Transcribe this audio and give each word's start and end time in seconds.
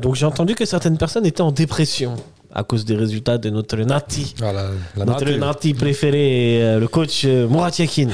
Donc 0.00 0.14
j'ai 0.14 0.26
entendu 0.26 0.54
que 0.54 0.64
certaines 0.64 0.96
personnes 0.98 1.26
étaient 1.26 1.40
en 1.42 1.52
dépression 1.52 2.16
à 2.52 2.64
cause 2.64 2.84
des 2.84 2.96
résultats 2.96 3.38
de 3.38 3.50
notre 3.50 3.76
Nati. 3.76 4.34
La 4.40 5.04
notre. 5.04 5.30
Nati 5.30 5.74
préféré, 5.74 6.58
euh, 6.62 6.80
le 6.80 6.88
coach 6.88 7.22
euh, 7.24 7.46
Murat 7.46 7.70
Yakin. 7.78 8.08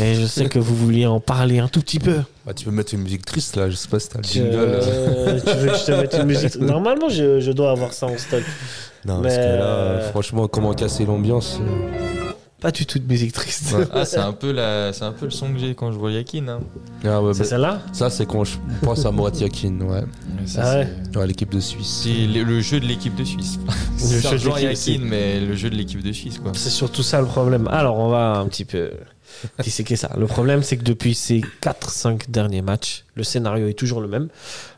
Et 0.00 0.14
je 0.14 0.26
sais 0.26 0.46
que 0.46 0.58
vous 0.58 0.74
vouliez 0.74 1.06
en 1.06 1.20
parler 1.20 1.58
un 1.58 1.68
tout 1.68 1.80
petit 1.80 1.98
peu. 2.00 2.16
Bah, 2.44 2.52
tu 2.54 2.64
peux 2.64 2.70
mettre 2.70 2.92
une 2.94 3.02
musique 3.02 3.24
triste 3.24 3.56
là, 3.56 3.70
je 3.70 3.76
sais 3.76 3.88
pas 3.88 4.00
si 4.00 4.08
t'as 4.08 4.18
le 4.18 4.24
jingle. 4.24 4.48
euh, 4.54 5.40
tu 5.40 5.56
veux 5.58 5.68
que 5.70 5.76
je 5.78 5.84
te 5.84 5.92
mette 5.92 6.14
une 6.14 6.24
musique 6.24 6.56
Normalement, 6.56 7.08
je, 7.08 7.40
je 7.40 7.52
dois 7.52 7.70
avoir 7.70 7.92
ça 7.92 8.06
en 8.06 8.18
stock. 8.18 8.42
Non, 9.04 9.20
parce 9.22 9.34
que 9.34 9.40
Mais- 9.40 9.58
là, 9.58 9.64
euh, 9.64 10.10
franchement, 10.10 10.48
comment 10.48 10.72
casser 10.74 11.04
l'ambiance 11.04 11.58
euh, 11.60 12.11
Pas 12.62 12.70
du 12.70 12.86
tout 12.86 12.98
de 13.00 13.06
musique 13.06 13.32
triste. 13.32 13.72
Ouais. 13.72 13.84
Ah, 13.92 14.04
c'est 14.04 14.18
un, 14.18 14.32
peu 14.32 14.52
la... 14.52 14.92
c'est 14.92 15.02
un 15.02 15.10
peu 15.10 15.24
le 15.24 15.32
son 15.32 15.52
que 15.52 15.58
j'ai 15.58 15.74
quand 15.74 15.90
je 15.90 15.98
vois 15.98 16.12
Yakin. 16.12 16.46
Hein. 16.46 16.60
Ah 17.04 17.20
ouais, 17.20 17.34
C'est 17.34 17.44
celle-là 17.44 17.82
ça, 17.92 18.08
c'est 18.08 18.24
quand 18.24 18.44
je 18.44 18.56
pense 18.82 19.04
à 19.04 19.10
Morat 19.10 19.32
Yakin, 19.34 19.80
ouais. 19.80 20.04
Mais 20.40 20.46
ça, 20.46 20.62
Ah 20.64 21.18
ouais. 21.18 21.26
l'équipe 21.26 21.50
de 21.50 21.58
Suisse. 21.58 22.02
C'est 22.04 22.26
le, 22.26 22.44
le 22.44 22.60
jeu 22.60 22.78
de 22.78 22.86
l'équipe 22.86 23.16
de 23.16 23.24
Suisse. 23.24 23.58
jeu 23.98 24.38
de 24.38 24.48
aussi. 24.70 24.92
Yakin, 24.92 25.04
mais 25.04 25.40
le 25.40 25.56
jeu 25.56 25.70
de 25.70 25.74
l'équipe 25.74 26.02
de 26.02 26.12
Suisse, 26.12 26.38
quoi. 26.38 26.52
C'est 26.54 26.70
surtout 26.70 27.02
ça 27.02 27.20
le 27.20 27.26
problème. 27.26 27.66
Alors, 27.68 27.98
on 27.98 28.08
va 28.08 28.36
un 28.38 28.46
petit 28.46 28.64
peu 28.64 28.92
disséquer 29.62 29.96
ça. 29.96 30.10
Le 30.16 30.26
problème, 30.26 30.62
c'est 30.62 30.76
que 30.76 30.84
depuis 30.84 31.14
ces 31.14 31.40
4-5 31.62 32.30
derniers 32.30 32.62
matchs, 32.62 33.04
le 33.14 33.24
scénario 33.24 33.66
est 33.66 33.74
toujours 33.74 34.00
le 34.00 34.08
même. 34.08 34.28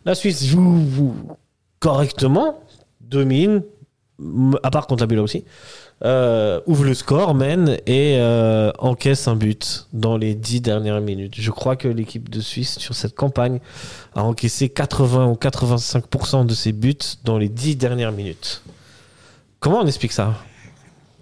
La 0.06 0.14
Suisse 0.14 0.44
joue 0.46 1.14
correctement, 1.80 2.60
domine, 3.00 3.62
à 4.62 4.70
part 4.70 4.86
contre 4.86 5.02
la 5.02 5.06
Biélorussie, 5.06 5.44
euh, 6.04 6.60
ouvre 6.66 6.84
le 6.84 6.94
score, 6.94 7.34
mène 7.34 7.78
et 7.86 8.16
euh, 8.18 8.70
encaisse 8.78 9.26
un 9.28 9.36
but 9.36 9.86
dans 9.92 10.16
les 10.16 10.34
10 10.34 10.60
dernières 10.60 11.00
minutes. 11.00 11.34
Je 11.38 11.50
crois 11.50 11.76
que 11.76 11.88
l'équipe 11.88 12.28
de 12.28 12.40
Suisse, 12.40 12.78
sur 12.78 12.94
cette 12.94 13.14
campagne, 13.14 13.60
a 14.14 14.22
encaissé 14.22 14.68
80 14.68 15.26
ou 15.28 15.34
85% 15.34 16.46
de 16.46 16.54
ses 16.54 16.72
buts 16.72 16.96
dans 17.24 17.38
les 17.38 17.48
10 17.48 17.76
dernières 17.76 18.12
minutes. 18.12 18.62
Comment 19.60 19.80
on 19.80 19.86
explique 19.86 20.12
ça? 20.12 20.34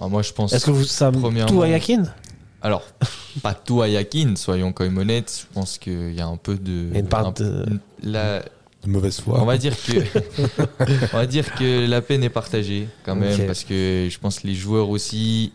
Ah, 0.01 0.09
moi, 0.09 0.23
je 0.23 0.33
pense. 0.33 0.53
est-ce 0.53 0.67
que 0.67 0.71
vous, 0.73 0.85
Premièrement- 1.21 1.49
tout 1.53 1.63
à 1.63 1.69
Yakin? 1.69 2.03
Alors, 2.61 2.83
pas 3.43 3.55
tout 3.55 3.83
à 3.83 3.89
Yakin, 3.89 4.35
soyons 4.37 4.73
quand 4.73 4.85
même 4.85 4.99
honnêtes. 4.99 5.47
Je 5.49 5.55
pense 5.55 5.79
qu'il 5.79 6.13
y 6.15 6.21
a 6.21 6.27
un 6.27 6.37
peu 6.37 6.57
de. 6.57 6.89
Une 6.95 7.07
part 7.07 7.29
un- 7.29 7.33
de- 7.33 7.67
la- 8.03 8.43
De 8.83 8.91
mauvaise 8.91 9.21
foi. 9.21 9.41
On 9.41 9.45
va 9.45 9.59
dire 9.59 9.77
que 9.77 9.93
on 11.13 11.17
va 11.17 11.27
dire 11.27 11.55
que 11.55 11.87
la 11.87 12.03
peine 12.03 12.25
est 12.25 12.31
partagée 12.31 12.89
quand 13.05 13.15
même 13.15 13.47
parce 13.47 13.63
que 13.63 14.09
je 14.11 14.19
pense 14.19 14.41
que 14.41 14.47
les 14.49 14.57
joueurs 14.57 14.89
aussi 14.89 15.53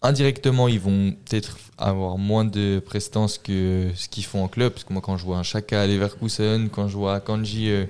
indirectement 0.00 0.66
ils 0.68 0.80
vont 0.80 1.14
peut-être 1.26 1.58
avoir 1.76 2.16
moins 2.16 2.44
de 2.44 2.80
prestance 2.84 3.36
que 3.36 3.90
ce 3.94 4.08
qu'ils 4.08 4.24
font 4.24 4.42
en 4.44 4.48
club 4.48 4.72
parce 4.72 4.84
que 4.84 4.92
moi 4.94 5.02
quand 5.02 5.18
je 5.18 5.24
vois 5.24 5.36
un 5.36 5.42
Chaka 5.42 5.82
à 5.82 5.86
Leverkusen, 5.86 6.70
quand 6.70 6.88
je 6.88 6.96
vois 6.96 7.14
un 7.14 7.20
Kanji 7.20 7.68
euh, 7.68 7.84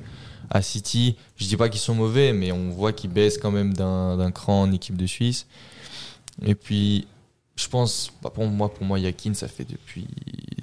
à 0.50 0.60
City, 0.60 1.16
je 1.36 1.46
dis 1.46 1.56
pas 1.56 1.68
qu'ils 1.68 1.80
sont 1.80 1.94
mauvais 1.94 2.32
mais 2.32 2.50
on 2.50 2.70
voit 2.70 2.92
qu'ils 2.92 3.10
baissent 3.10 3.38
quand 3.38 3.52
même 3.52 3.74
d'un 3.74 4.16
d'un 4.16 4.32
cran 4.32 4.62
en 4.62 4.72
équipe 4.72 4.96
de 4.96 5.06
Suisse. 5.06 5.46
Et 6.44 6.56
puis 6.56 7.06
je 7.54 7.68
pense 7.68 8.10
bah, 8.22 8.30
pour 8.34 8.46
moi 8.46 8.74
pour 8.74 8.84
moi 8.84 8.98
Yakin 8.98 9.34
ça 9.34 9.46
fait 9.46 9.66
depuis 9.70 10.08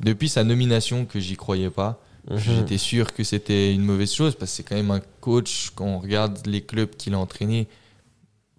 depuis 0.02 0.28
sa 0.28 0.44
nomination 0.44 1.06
que 1.06 1.22
j'y 1.22 1.38
croyais 1.38 1.70
pas. 1.70 2.02
Mhm. 2.30 2.38
J'étais 2.40 2.78
sûr 2.80 3.14
que 3.14 3.24
c'était 3.24 3.74
une 3.74 3.84
mauvaise 3.84 4.12
chose 4.12 4.36
parce 4.36 4.52
que 4.52 4.58
c'est 4.58 4.64
quand 4.64 4.76
même 4.76 4.92
un 4.92 5.02
coach, 5.22 5.72
quand 5.76 5.86
on 5.86 6.00
regarde 6.00 6.40
les 6.48 6.62
clubs 6.62 6.90
qu'il 6.90 7.14
a 7.14 7.20
entraînés, 7.20 7.68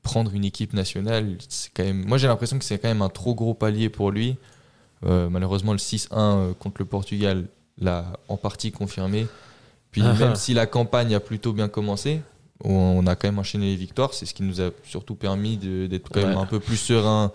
prendre 0.03 0.33
une 0.35 0.45
équipe 0.45 0.73
nationale, 0.73 1.37
c'est 1.49 1.71
quand 1.75 1.83
même. 1.83 2.05
Moi 2.07 2.17
j'ai 2.19 2.29
l'impression 2.29 2.59
que 2.59 2.65
c'est 2.65 2.79
quand 2.79 2.89
même 2.89 3.03
un 3.03 3.09
trop 3.09 3.35
gros 3.35 3.55
palier 3.55 3.89
pour 3.89 4.11
lui. 4.13 4.37
Euh, 5.05 5.29
malheureusement, 5.29 5.73
le 5.73 5.79
6-1 5.79 6.09
euh, 6.13 6.53
contre 6.59 6.77
le 6.79 6.85
Portugal 6.85 7.47
l'a 7.79 8.05
en 8.29 8.37
partie 8.37 8.71
confirmé. 8.73 9.27
Puis 9.91 10.03
Ah 10.05 10.13
ah. 10.15 10.19
même 10.25 10.35
si 10.37 10.55
la 10.55 10.67
campagne 10.67 11.15
a 11.15 11.21
plutôt 11.21 11.53
bien 11.53 11.69
commencé, 11.69 12.23
on- 12.65 13.05
a 13.07 13.15
quand 13.17 13.29
même 13.29 13.39
enchaîné 13.39 13.67
les 13.67 13.77
victoires, 13.77 14.15
c'est 14.15 14.27
ce 14.27 14.33
qui 14.35 14.43
nous 14.43 14.61
a 14.61 14.71
surtout 14.85 15.15
permis 15.17 15.57
d'être 15.59 16.09
quand 16.11 16.23
même 16.23 16.39
un 16.39 16.47
peu 16.47 16.61
plus 16.61 16.77
serein. 16.77 17.31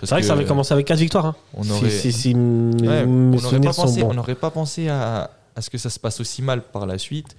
C'est 0.00 0.10
vrai 0.10 0.20
que 0.20 0.26
ça 0.26 0.32
avait 0.32 0.44
commencé 0.46 0.72
avec 0.72 0.86
4 0.86 0.98
victoires. 0.98 1.26
hein. 1.26 1.36
On 1.54 1.62
Si- 1.64 1.90
si, 1.90 2.12
si 2.12 2.34
Ouais, 2.34 3.04
n'aurait 3.06 3.60
pas, 3.60 3.72
pensé- 3.72 4.02
on 4.02 4.14
pas 4.34 4.50
pensé 4.50 4.88
à, 4.88 5.30
à 5.56 5.62
ce 5.62 5.70
que 5.70 5.78
ça 5.78 5.90
se 5.90 5.98
passe 6.00 6.20
aussi 6.20 6.42
mal 6.42 6.62
par 6.62 6.86
la 6.86 6.98
suite, 6.98 7.36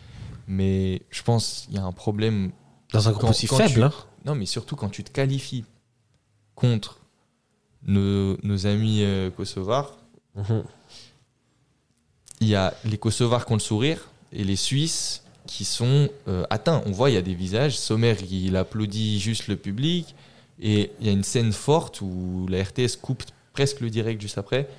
mais 0.47 1.01
je 1.09 1.23
pense 1.23 1.63
qu'il 1.65 1.75
y 1.75 1.77
a 1.77 1.83
un 1.83 1.91
problème. 1.91 2.51
Dans 2.91 3.07
un 3.07 3.11
groupe 3.11 3.23
quand- 3.23 3.29
aussi 3.31 3.47
quand 3.47 3.57
faible. 3.57 3.73
tu- 3.73 3.81
hein. 3.83 3.93
Non, 4.25 4.35
mais 4.35 4.45
surtout 4.45 4.75
quand 4.75 4.89
tu 4.89 5.03
te 5.03 5.11
qualifies 5.11 5.65
contre 6.55 6.99
nos, 7.85 8.37
nos 8.43 8.67
amis 8.67 8.99
euh, 9.03 9.29
kosovars, 9.31 9.97
Mhm. 10.35 10.63
il 12.41 12.47
y 12.47 12.55
a 12.55 12.73
les 12.85 12.97
kosovars 12.97 13.45
qui 13.45 13.51
ont 13.51 13.55
le 13.55 13.61
sourire 13.61 14.09
et 14.31 14.43
les 14.43 14.55
Suisses 14.55 15.23
qui 15.47 15.65
sont 15.65 16.09
euh, 16.27 16.45
atteints. 16.49 16.81
On 16.85 16.91
voit, 16.91 17.09
il 17.09 17.13
y 17.13 17.17
a 17.17 17.21
des 17.21 17.33
visages. 17.35 17.77
Sommer, 17.77 18.15
il 18.31 18.55
applaudit 18.55 19.19
juste 19.19 19.47
le 19.47 19.55
public. 19.57 20.15
Et 20.61 20.91
il 21.01 21.07
y 21.07 21.09
a 21.09 21.11
une 21.13 21.23
scène 21.23 21.51
forte 21.51 21.99
où 22.01 22.45
la 22.47 22.63
RTS 22.63 22.95
coupe 23.01 23.23
presque 23.53 23.79
le 23.81 23.89
direct 23.89 24.21
juste 24.21 24.37
après. 24.37 24.69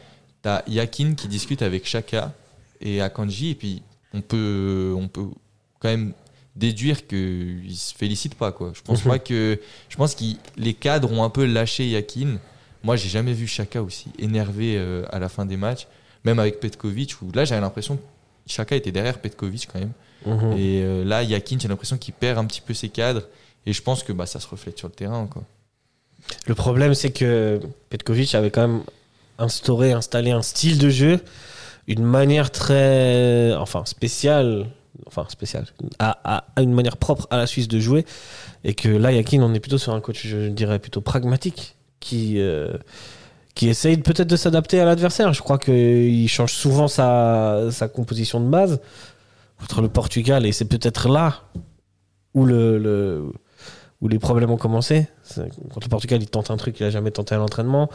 T'as 0.40 0.62
Yakin 0.68 1.14
qui 1.14 1.26
discute 1.28 1.62
avec 1.62 1.84
Chaka 1.86 2.32
et 2.80 3.00
Akanji. 3.00 3.50
Et 3.50 3.54
puis, 3.54 3.82
on 4.12 4.20
peut, 4.20 4.94
on 4.96 5.08
peut 5.08 5.26
quand 5.80 5.88
même 5.88 6.12
déduire 6.56 7.06
qu'ils 7.06 7.74
se 7.76 7.94
félicitent 7.94 8.36
pas. 8.36 8.52
Quoi. 8.52 8.72
Je 8.74 8.82
pense 8.82 9.04
Mhm. 9.04 9.10
pas 9.10 9.18
que. 9.18 9.58
Je 9.88 9.96
pense 9.96 10.14
que 10.14 10.24
les 10.56 10.74
cadres 10.74 11.10
ont 11.12 11.24
un 11.24 11.30
peu 11.30 11.44
lâché 11.44 11.88
Yakin. 11.88 12.38
Moi, 12.82 12.96
j'ai 12.96 13.08
jamais 13.08 13.32
vu 13.32 13.46
Chaka 13.46 13.82
aussi 13.82 14.08
énervé 14.18 14.76
euh, 14.76 15.04
à 15.10 15.18
la 15.18 15.28
fin 15.28 15.46
des 15.46 15.56
matchs. 15.56 15.86
Même 16.24 16.38
avec 16.38 16.60
Petkovic, 16.60 17.20
où 17.22 17.30
là, 17.34 17.44
j'avais 17.44 17.60
l'impression 17.60 17.96
que 17.96 18.02
Chaka 18.46 18.76
était 18.76 18.92
derrière 18.92 19.18
Petkovic 19.20 19.68
quand 19.72 19.78
même. 19.78 19.92
Mhm. 20.26 20.52
Et 20.58 20.82
euh, 20.82 21.04
là, 21.04 21.22
Yakin, 21.22 21.58
j'ai 21.58 21.68
l'impression 21.68 21.98
qu'il 21.98 22.14
perd 22.14 22.38
un 22.38 22.44
petit 22.46 22.60
peu 22.60 22.72
ses 22.74 22.88
cadres. 22.88 23.22
Et 23.66 23.72
je 23.72 23.82
pense 23.82 24.02
que 24.02 24.12
bah, 24.12 24.26
ça 24.26 24.40
se 24.40 24.46
reflète 24.48 24.78
sur 24.78 24.88
le 24.88 24.94
terrain. 24.94 25.26
Quoi. 25.26 25.42
Le 26.46 26.54
problème, 26.54 26.94
c'est 26.94 27.10
que 27.10 27.60
Petkovic 27.90 28.34
avait 28.34 28.50
quand 28.50 28.68
même 28.68 28.82
instauré, 29.38 29.92
installé 29.92 30.30
un 30.30 30.42
style 30.42 30.78
de 30.78 30.88
jeu, 30.90 31.20
une 31.86 32.02
manière 32.04 32.50
très, 32.50 33.54
enfin 33.56 33.84
spéciale, 33.84 34.66
enfin 35.06 35.26
spéciale, 35.28 35.66
à, 35.98 36.18
à- 36.56 36.62
une 36.62 36.72
manière 36.72 36.96
propre 36.96 37.26
à 37.30 37.36
la 37.36 37.46
Suisse 37.46 37.68
de 37.68 37.78
jouer, 37.78 38.04
et 38.64 38.74
que 38.74 38.88
là, 38.88 39.12
Yakin, 39.12 39.42
on 39.42 39.52
est 39.54 39.60
plutôt 39.60 39.78
sur 39.78 39.92
un 39.94 40.00
coach, 40.00 40.26
je 40.26 40.48
dirais 40.48 40.78
plutôt 40.78 41.00
pragmatique, 41.00 41.76
qui 42.00 42.40
euh, 42.40 42.72
qui 43.54 43.68
essaye 43.68 43.98
peut-être 43.98 44.28
de 44.28 44.36
s'adapter 44.36 44.80
à 44.80 44.84
l'adversaire. 44.84 45.32
Je 45.32 45.40
crois 45.40 45.58
qu'il 45.58 46.28
change 46.28 46.52
souvent 46.52 46.88
sa, 46.88 47.68
sa 47.70 47.86
composition 47.88 48.40
de 48.40 48.48
base 48.48 48.80
contre 49.60 49.80
le 49.82 49.88
Portugal, 49.88 50.44
et 50.46 50.52
c'est 50.52 50.64
peut-être 50.64 51.08
là 51.08 51.42
où 52.34 52.44
le, 52.46 52.78
le- 52.78 53.30
où 54.00 54.08
les 54.08 54.18
problèmes 54.18 54.50
ont 54.50 54.56
commencé. 54.56 55.06
Contre 55.72 55.86
le 55.86 55.88
Portugal, 55.88 56.20
il 56.22 56.28
tente 56.28 56.50
un 56.50 56.56
truc 56.56 56.74
qu'il 56.76 56.84
a 56.86 56.90
jamais 56.90 57.10
tenté 57.10 57.34
à 57.34 57.38
l'entraînement. 57.38 57.88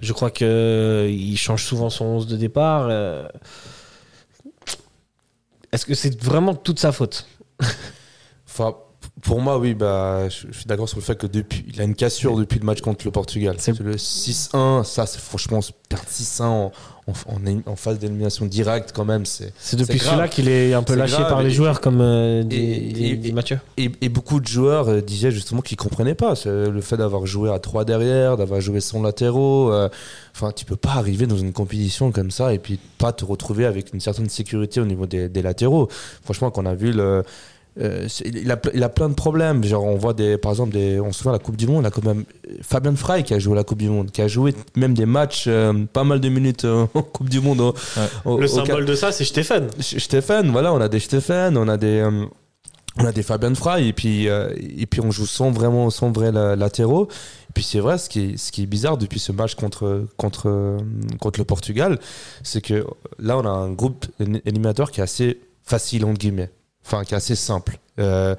Je 0.00 0.12
crois 0.12 0.30
que 0.30 1.08
il 1.10 1.36
change 1.36 1.64
souvent 1.64 1.90
son 1.90 2.04
11 2.04 2.26
de 2.26 2.36
départ. 2.36 2.86
euh. 2.90 3.26
Est-ce 5.72 5.86
que 5.86 5.94
c'est 5.94 6.20
vraiment 6.22 6.54
toute 6.54 6.78
sa 6.78 6.92
faute? 6.92 7.26
Pour 9.22 9.40
moi, 9.40 9.58
oui, 9.58 9.74
bah, 9.74 10.28
je, 10.28 10.48
je 10.50 10.56
suis 10.58 10.66
d'accord 10.66 10.88
sur 10.88 10.98
le 10.98 11.04
fait 11.04 11.16
que 11.16 11.26
depuis, 11.26 11.64
il 11.72 11.80
a 11.80 11.84
une 11.84 11.94
cassure 11.94 12.36
depuis 12.36 12.58
le 12.58 12.66
match 12.66 12.80
contre 12.80 13.04
le 13.06 13.10
Portugal. 13.10 13.56
C'est- 13.58 13.78
le 13.80 13.96
6-1, 13.96 14.82
ça, 14.84 15.06
c'est 15.06 15.20
franchement, 15.20 15.60
perdre 15.88 16.04
6-1 16.10 16.44
en, 16.44 16.72
en, 17.06 17.12
en- 17.36 17.62
en 17.72 17.76
phase 17.76 17.98
d'élimination 17.98 18.44
directe, 18.46 18.90
quand 18.94 19.04
même, 19.04 19.24
c'est. 19.24 19.52
C'est 19.58 19.76
depuis 19.76 19.98
celui-là 19.98 20.28
qu'il 20.28 20.48
est 20.48 20.74
un 20.74 20.82
peu 20.82 20.94
lâché 20.94 21.16
grave 21.16 21.28
par 21.28 21.42
les 21.42 21.50
joueurs, 21.50 21.80
comme 21.80 22.00
euh, 22.00 22.42
et- 22.50 23.32
Mathieu. 23.32 23.58
Et, 23.76 23.90
et 24.00 24.08
beaucoup 24.08 24.40
de 24.40 24.46
joueurs 24.46 24.88
euh, 24.88 25.00
disaient 25.00 25.30
justement 25.30 25.60
qu'ils 25.62 25.76
comprenaient 25.76 26.14
pas 26.14 26.34
le 26.46 26.80
fait 26.80 26.96
d'avoir 26.96 27.24
joué 27.26 27.50
à 27.52 27.58
3 27.58 27.84
derrière, 27.84 28.36
d'avoir 28.36 28.60
joué 28.60 28.80
sans 28.80 29.00
latéraux. 29.02 29.72
euh, 29.72 29.88
Enfin, 30.34 30.50
tu 30.50 30.64
peux 30.64 30.74
pas 30.76 30.94
arriver 30.94 31.28
dans 31.28 31.36
une 31.36 31.52
compétition 31.52 32.10
comme 32.10 32.32
ça 32.32 32.52
et 32.52 32.58
puis 32.58 32.80
pas 32.98 33.12
te 33.12 33.24
retrouver 33.24 33.66
avec 33.66 33.94
une 33.94 34.00
certaine 34.00 34.28
sécurité 34.28 34.80
au 34.80 34.84
niveau 34.84 35.06
des, 35.06 35.28
des 35.28 35.42
latéraux. 35.42 35.88
Franchement, 36.24 36.50
qu'on 36.50 36.66
a 36.66 36.74
vu 36.74 36.90
le. 36.92 37.22
Euh, 37.80 38.06
il, 38.24 38.50
a, 38.52 38.60
il 38.72 38.82
a 38.82 38.88
plein 38.88 39.08
de 39.08 39.14
problèmes. 39.14 39.64
Genre, 39.64 39.82
on 39.84 39.96
voit 39.96 40.14
des, 40.14 40.38
par 40.38 40.52
exemple, 40.52 40.72
des, 40.72 41.00
on 41.00 41.12
se 41.12 41.18
souvient 41.18 41.32
à 41.32 41.34
la 41.34 41.38
Coupe 41.40 41.56
du 41.56 41.66
Monde, 41.66 41.82
il 41.82 41.86
a 41.86 41.90
quand 41.90 42.04
même 42.04 42.24
Fabien 42.62 42.94
Frey 42.94 43.22
qui 43.24 43.34
a 43.34 43.38
joué 43.38 43.52
à 43.54 43.56
la 43.56 43.64
Coupe 43.64 43.78
du 43.78 43.88
Monde, 43.88 44.10
qui 44.10 44.22
a 44.22 44.28
joué 44.28 44.54
même 44.76 44.94
des 44.94 45.06
matchs, 45.06 45.46
euh, 45.48 45.72
pas 45.92 46.04
mal 46.04 46.20
de 46.20 46.28
minutes 46.28 46.64
euh, 46.64 46.86
en 46.94 47.02
Coupe 47.02 47.28
du 47.28 47.40
Monde. 47.40 47.60
au- 47.60 47.74
au- 48.24 48.38
Le 48.38 48.44
au- 48.44 48.48
symbole 48.48 48.84
de 48.84 48.94
ça, 48.94 49.10
c'est 49.12 49.24
Stéphane. 49.24 49.68
Stéphane, 49.80 50.50
voilà, 50.50 50.72
on 50.72 50.80
a 50.80 50.88
des 50.88 51.00
Stéphane, 51.00 51.56
on 51.56 51.66
a 51.68 51.76
des, 51.76 52.08
on 52.98 53.04
a 53.04 53.10
des 53.12 53.22
Fabien 53.24 53.54
Frey, 53.56 53.88
et 53.88 53.92
puis, 53.92 54.26
et 54.26 54.86
puis 54.86 55.00
on 55.00 55.10
joue 55.10 55.26
sans 55.26 55.50
vraiment, 55.50 55.90
sans 55.90 56.12
vrai 56.12 56.30
la- 56.30 56.54
latéraux. 56.56 57.08
Et 57.50 57.52
puis 57.54 57.64
c'est 57.64 57.80
vrai, 57.80 57.98
ce 57.98 58.08
qui 58.08 58.20
est, 58.20 58.36
ce 58.36 58.50
qui 58.52 58.62
est 58.62 58.66
bizarre 58.66 58.98
depuis 58.98 59.18
ce 59.20 59.30
match 59.32 59.54
contre, 59.56 60.06
contre, 60.16 60.76
contre 61.20 61.38
le 61.40 61.44
Portugal, 61.44 61.98
c'est 62.44 62.60
que 62.60 62.84
là, 63.18 63.36
on 63.38 63.44
a 63.44 63.48
un 63.48 63.70
groupe 63.72 64.06
éliminateur 64.44 64.90
qui 64.92 65.00
est 65.00 65.04
assez 65.04 65.40
facile, 65.64 66.04
entre 66.04 66.18
guillemets. 66.18 66.50
Enfin, 66.84 67.02
qui 67.04 67.14
est 67.14 67.16
assez 67.16 67.34
simple. 67.36 67.78
Euh, 67.98 68.34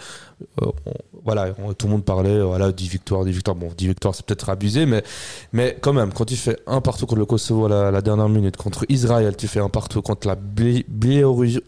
euh, 0.62 0.66
on- 0.86 0.92
voilà, 1.24 1.48
on- 1.64 1.74
tout 1.74 1.88
le 1.88 1.94
monde 1.94 2.04
parlait, 2.06 2.42
voilà, 2.42 2.72
10 2.72 2.88
victoires, 2.90 3.24
10 3.26 3.32
victoires. 3.32 3.56
Bon, 3.56 3.70
10 3.76 3.88
victoires, 3.88 4.14
c'est 4.14 4.26
peut-être 4.26 4.50
abusé, 4.50 4.86
mais, 4.86 5.02
mais 5.54 5.78
quand 5.82 5.94
même, 5.94 6.12
quand 6.14 6.26
tu 6.26 6.36
fais 6.36 6.58
un 6.68 6.82
partout 6.82 7.06
contre 7.08 7.20
le 7.20 7.26
Kosovo 7.26 7.66
à 7.66 7.70
la, 7.70 7.92
la 7.92 8.02
dernière 8.02 8.30
minute, 8.30 8.58
contre 8.58 8.86
Israël, 8.90 9.36
tu 9.36 9.48
fais 9.48 9.62
un 9.62 9.70
partout 9.70 10.02
contre 10.04 10.28
la 10.28 10.36
Biélorussie, 10.36 11.62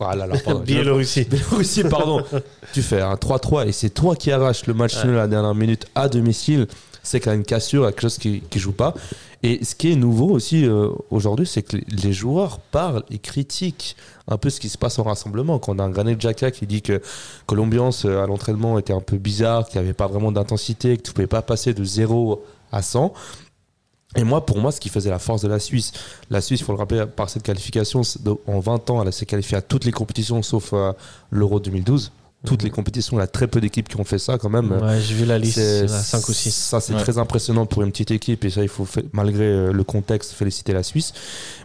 ah 0.00 0.16
là 0.16 0.26
là, 0.26 0.36
pardon, 0.42 0.60
Biélorussie. 0.64 1.24
Biélorussie, 1.24 1.84
pardon. 1.84 2.22
tu 2.72 2.80
fais 2.82 3.00
un 3.00 3.14
3-3 3.16 3.66
et 3.66 3.72
c'est 3.72 3.90
toi 3.90 4.14
qui 4.16 4.30
arraches 4.32 4.66
le 4.66 4.74
match 4.74 4.96
Ouais. 4.98 5.06
nul 5.06 5.14
à 5.16 5.22
la 5.22 5.28
dernière 5.28 5.54
minute 5.54 5.86
à 5.94 6.08
domicile. 6.08 6.66
C'est 7.02 7.20
qu'il 7.20 7.30
y 7.30 7.32
a 7.32 7.36
une 7.36 7.44
cassure, 7.44 7.86
quelque 7.86 8.02
chose 8.02 8.18
qui, 8.18 8.42
qui 8.42 8.58
joue 8.58 8.72
pas. 8.72 8.94
Et 9.42 9.64
ce 9.64 9.74
qui 9.74 9.90
est 9.90 9.96
nouveau 9.96 10.28
aussi 10.28 10.66
euh, 10.66 10.90
aujourd'hui, 11.10 11.46
c'est 11.46 11.62
que 11.62 11.78
les, 11.88 12.12
joueurs 12.12 12.58
parlent 12.58 13.04
et 13.10 13.18
critiquent 13.18 13.96
un 14.28 14.36
peu 14.36 14.50
ce 14.50 14.60
qui 14.60 14.68
se 14.68 14.76
passe 14.76 14.98
en 14.98 15.02
rassemblement. 15.02 15.58
Quand 15.58 15.76
on 15.76 15.78
a 15.78 15.84
un 15.84 15.90
Granit 15.90 16.16
Xhaka 16.16 16.50
qui 16.50 16.66
dit 16.66 16.82
que, 16.82 17.00
l'ambiance 17.50 18.04
euh, 18.04 18.22
à 18.22 18.26
l'entraînement 18.26 18.78
était 18.78 18.92
un 18.92 19.00
peu 19.00 19.16
bizarre, 19.16 19.66
qu'il 19.66 19.80
n'y 19.80 19.86
avait 19.86 19.94
pas 19.94 20.08
vraiment 20.08 20.30
d'intensité, 20.30 20.98
que 20.98 21.02
tu 21.02 21.12
pouvais 21.12 21.26
pas 21.26 21.40
passer 21.40 21.72
de 21.72 21.82
0 21.82 22.44
à 22.70 22.82
100. 22.82 23.14
Et 24.16 24.24
moi, 24.24 24.44
pour 24.44 24.58
moi, 24.58 24.72
ce 24.72 24.80
qui 24.80 24.90
faisait 24.90 25.10
la 25.10 25.18
force 25.18 25.40
de 25.40 25.48
la 25.48 25.58
Suisse, 25.58 25.92
la 26.28 26.42
Suisse, 26.42 26.60
il 26.60 26.64
faut 26.64 26.72
le 26.72 26.78
rappeler, 26.78 27.06
par 27.06 27.30
cette 27.30 27.44
qualification, 27.44 28.02
en 28.46 28.60
20 28.60 28.90
ans, 28.90 29.02
elle 29.02 29.12
s'est 29.12 29.24
qualifiée 29.24 29.56
à 29.56 29.62
toutes 29.62 29.84
les 29.84 29.92
compétitions 29.92 30.42
sauf 30.42 30.74
euh, 30.74 30.92
l'Euro 31.30 31.60
2012. 31.60 32.12
Toutes 32.46 32.62
Mhm. 32.62 32.64
les 32.68 32.70
compétitions, 32.70 33.18
il 33.18 33.20
y 33.20 33.22
a 33.22 33.26
très 33.26 33.46
peu 33.48 33.60
d'équipes 33.60 33.86
qui 33.88 33.96
ont 34.00 34.04
fait 34.04 34.18
ça 34.18 34.38
quand 34.38 34.48
même. 34.48 34.72
Ouais, 34.72 34.98
j'ai 35.00 35.14
vu 35.14 35.26
la 35.26 35.38
liste, 35.38 35.56
C'est- 35.58 35.88
5 35.88 36.26
ou 36.28 36.32
6. 36.32 36.54
Ça, 36.54 36.80
c'est 36.80 36.94
Ouais. 36.94 37.00
très 37.02 37.18
impressionnant 37.18 37.66
pour 37.66 37.82
une 37.82 37.90
petite 37.90 38.10
équipe 38.12 38.44
et 38.46 38.50
ça, 38.50 38.62
il 38.62 38.68
faut, 38.68 38.86
fa- 38.86 39.02
malgré 39.12 39.44
euh, 39.44 39.72
le 39.72 39.84
contexte, 39.84 40.32
féliciter 40.32 40.72
la 40.72 40.82
Suisse. 40.82 41.12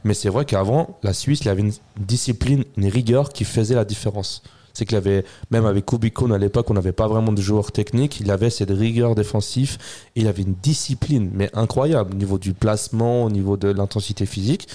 Mais 0.04 0.14
c'est 0.14 0.28
vrai 0.30 0.44
qu'avant, 0.44 0.98
la 1.02 1.14
Suisse, 1.14 1.40
il 1.42 1.46
y 1.46 1.50
avait 1.50 1.62
une 1.62 1.72
discipline, 1.98 2.66
une 2.76 2.90
rigueur 2.90 3.30
qui 3.30 3.46
faisait 3.46 3.76
la 3.76 3.86
différence. 3.86 4.44
C'est 4.74 4.84
qu'il 4.84 4.96
y 4.96 4.98
avait, 4.98 5.24
même 5.52 5.66
avec 5.66 5.86
Kubikon 5.86 6.32
à 6.32 6.38
l'époque, 6.38 6.70
on 6.70 6.74
n'avait 6.74 6.92
pas 6.92 7.08
vraiment 7.08 7.32
de 7.32 7.42
joueurs 7.42 7.72
techniques. 7.72 8.20
Il 8.20 8.30
avait 8.30 8.50
cette 8.50 8.72
rigueur 8.72 9.16
défensive 9.16 9.78
et 10.18 10.22
il 10.22 10.28
avait 10.28 10.42
une 10.44 10.56
discipline, 10.62 11.32
mais 11.34 11.50
incroyable, 11.54 12.12
au 12.14 12.18
niveau 12.18 12.38
du 12.38 12.54
placement, 12.54 13.24
au 13.24 13.30
niveau 13.30 13.56
de 13.56 13.70
l'intensité 13.70 14.26
physique. 14.26 14.68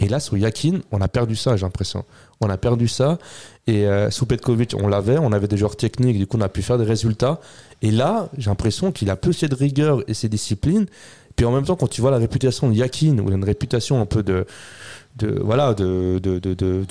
Et 0.00 0.08
là, 0.08 0.18
sur 0.18 0.36
Yakin, 0.36 0.80
on 0.90 1.00
a 1.00 1.06
perdu 1.06 1.36
ça, 1.36 1.54
j'ai 1.56 1.62
l'impression. 1.64 2.04
On 2.44 2.50
a 2.50 2.58
perdu 2.58 2.88
ça. 2.88 3.18
Et 3.66 3.86
euh, 3.86 4.10
sous 4.10 4.26
Petkovic, 4.26 4.74
on 4.78 4.88
l'avait, 4.88 5.16
on 5.18 5.32
avait 5.32 5.48
des 5.48 5.56
joueurs 5.56 5.76
techniques, 5.76 6.18
du 6.18 6.26
coup, 6.26 6.36
on 6.36 6.42
a 6.42 6.50
pu 6.50 6.62
faire 6.62 6.76
des 6.76 6.84
résultats. 6.84 7.40
Et 7.80 7.90
là, 7.90 8.28
j'ai 8.36 8.50
l'impression 8.50 8.92
qu'il 8.92 9.08
a 9.08 9.16
peu 9.16 9.32
cette 9.32 9.54
rigueur 9.54 10.02
et 10.06 10.14
ces 10.14 10.28
disciplines. 10.28 10.86
Puis 11.36 11.44
en 11.46 11.52
même 11.52 11.64
temps, 11.64 11.76
quand 11.76 11.88
tu 11.88 12.00
vois 12.00 12.10
la 12.10 12.18
réputation 12.18 12.68
de 12.68 12.74
Yakin, 12.74 13.18
où 13.18 13.28
il 13.28 13.32
a 13.32 13.36
une 13.36 13.44
réputation 13.44 14.00
un 14.00 14.06
peu 14.06 14.22
de, 14.22 14.46
de 15.16 15.40
voilà, 15.44 15.74
de, 15.74 16.18
de, 16.20 16.38
de, 16.38 16.54
de, 16.54 16.84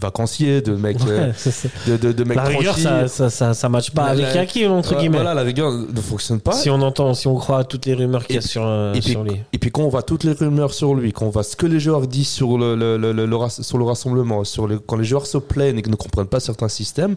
vacancier, 0.00 0.60
de 0.60 0.74
mec, 0.74 0.96
euh, 1.06 1.28
Ouais, 1.28 1.32
c'est- 1.36 1.70
de, 1.88 2.12
de, 2.12 2.24
mec 2.24 2.36
La 2.36 2.44
rigueur, 2.44 2.76
ça, 2.78 3.08
ça, 3.08 3.30
ça, 3.30 3.54
ça 3.54 3.68
matche 3.68 3.90
pas 3.92 4.04
La- 4.06 4.10
avec 4.10 4.24
la- 4.26 4.34
Yaki, 4.36 4.66
entre 4.66 4.96
guillemets. 4.96 5.16
Voilà, 5.18 5.34
la 5.34 5.42
rigueur 5.42 5.72
ne 5.72 6.00
fonctionne 6.00 6.40
pas. 6.40 6.52
Si 6.52 6.70
on 6.70 6.80
entend, 6.82 7.14
si 7.14 7.26
on 7.28 7.34
croit 7.36 7.58
à 7.58 7.64
toutes 7.64 7.86
les 7.86 7.94
rumeurs 7.94 8.24
qu'il 8.26 8.36
y 8.36 8.38
a 8.38 8.42
Et- 8.42 8.44
sur, 8.46 8.62
euh, 8.64 8.92
et 8.94 9.00
puis- 9.00 9.10
sur 9.12 9.24
lui. 9.24 9.40
Et 9.52 9.58
puis 9.58 9.70
quand 9.70 9.82
on 9.82 9.88
voit 9.88 10.02
toutes 10.02 10.24
les 10.24 10.32
rumeurs 10.32 10.72
sur 10.72 10.94
lui, 10.94 11.12
quand 11.12 11.26
on 11.26 11.30
voit 11.30 11.42
ce 11.44 11.56
que 11.56 11.66
les 11.66 11.80
joueurs 11.80 12.06
disent 12.06 12.28
sur 12.28 12.58
le, 12.58 12.74
le, 12.76 12.96
le- 12.96 13.48
sur 13.48 13.78
le 13.78 13.84
rassemblement, 13.84 14.44
sur 14.44 14.68
quand 14.86 14.96
les 14.96 15.04
joueurs 15.04 15.26
se 15.26 15.38
plaignent 15.38 15.78
et 15.78 15.82
qu'ils 15.82 15.90
ne 15.92 15.96
comprennent 15.96 16.26
pas 16.26 16.40
certains 16.40 16.68
systèmes, 16.68 17.16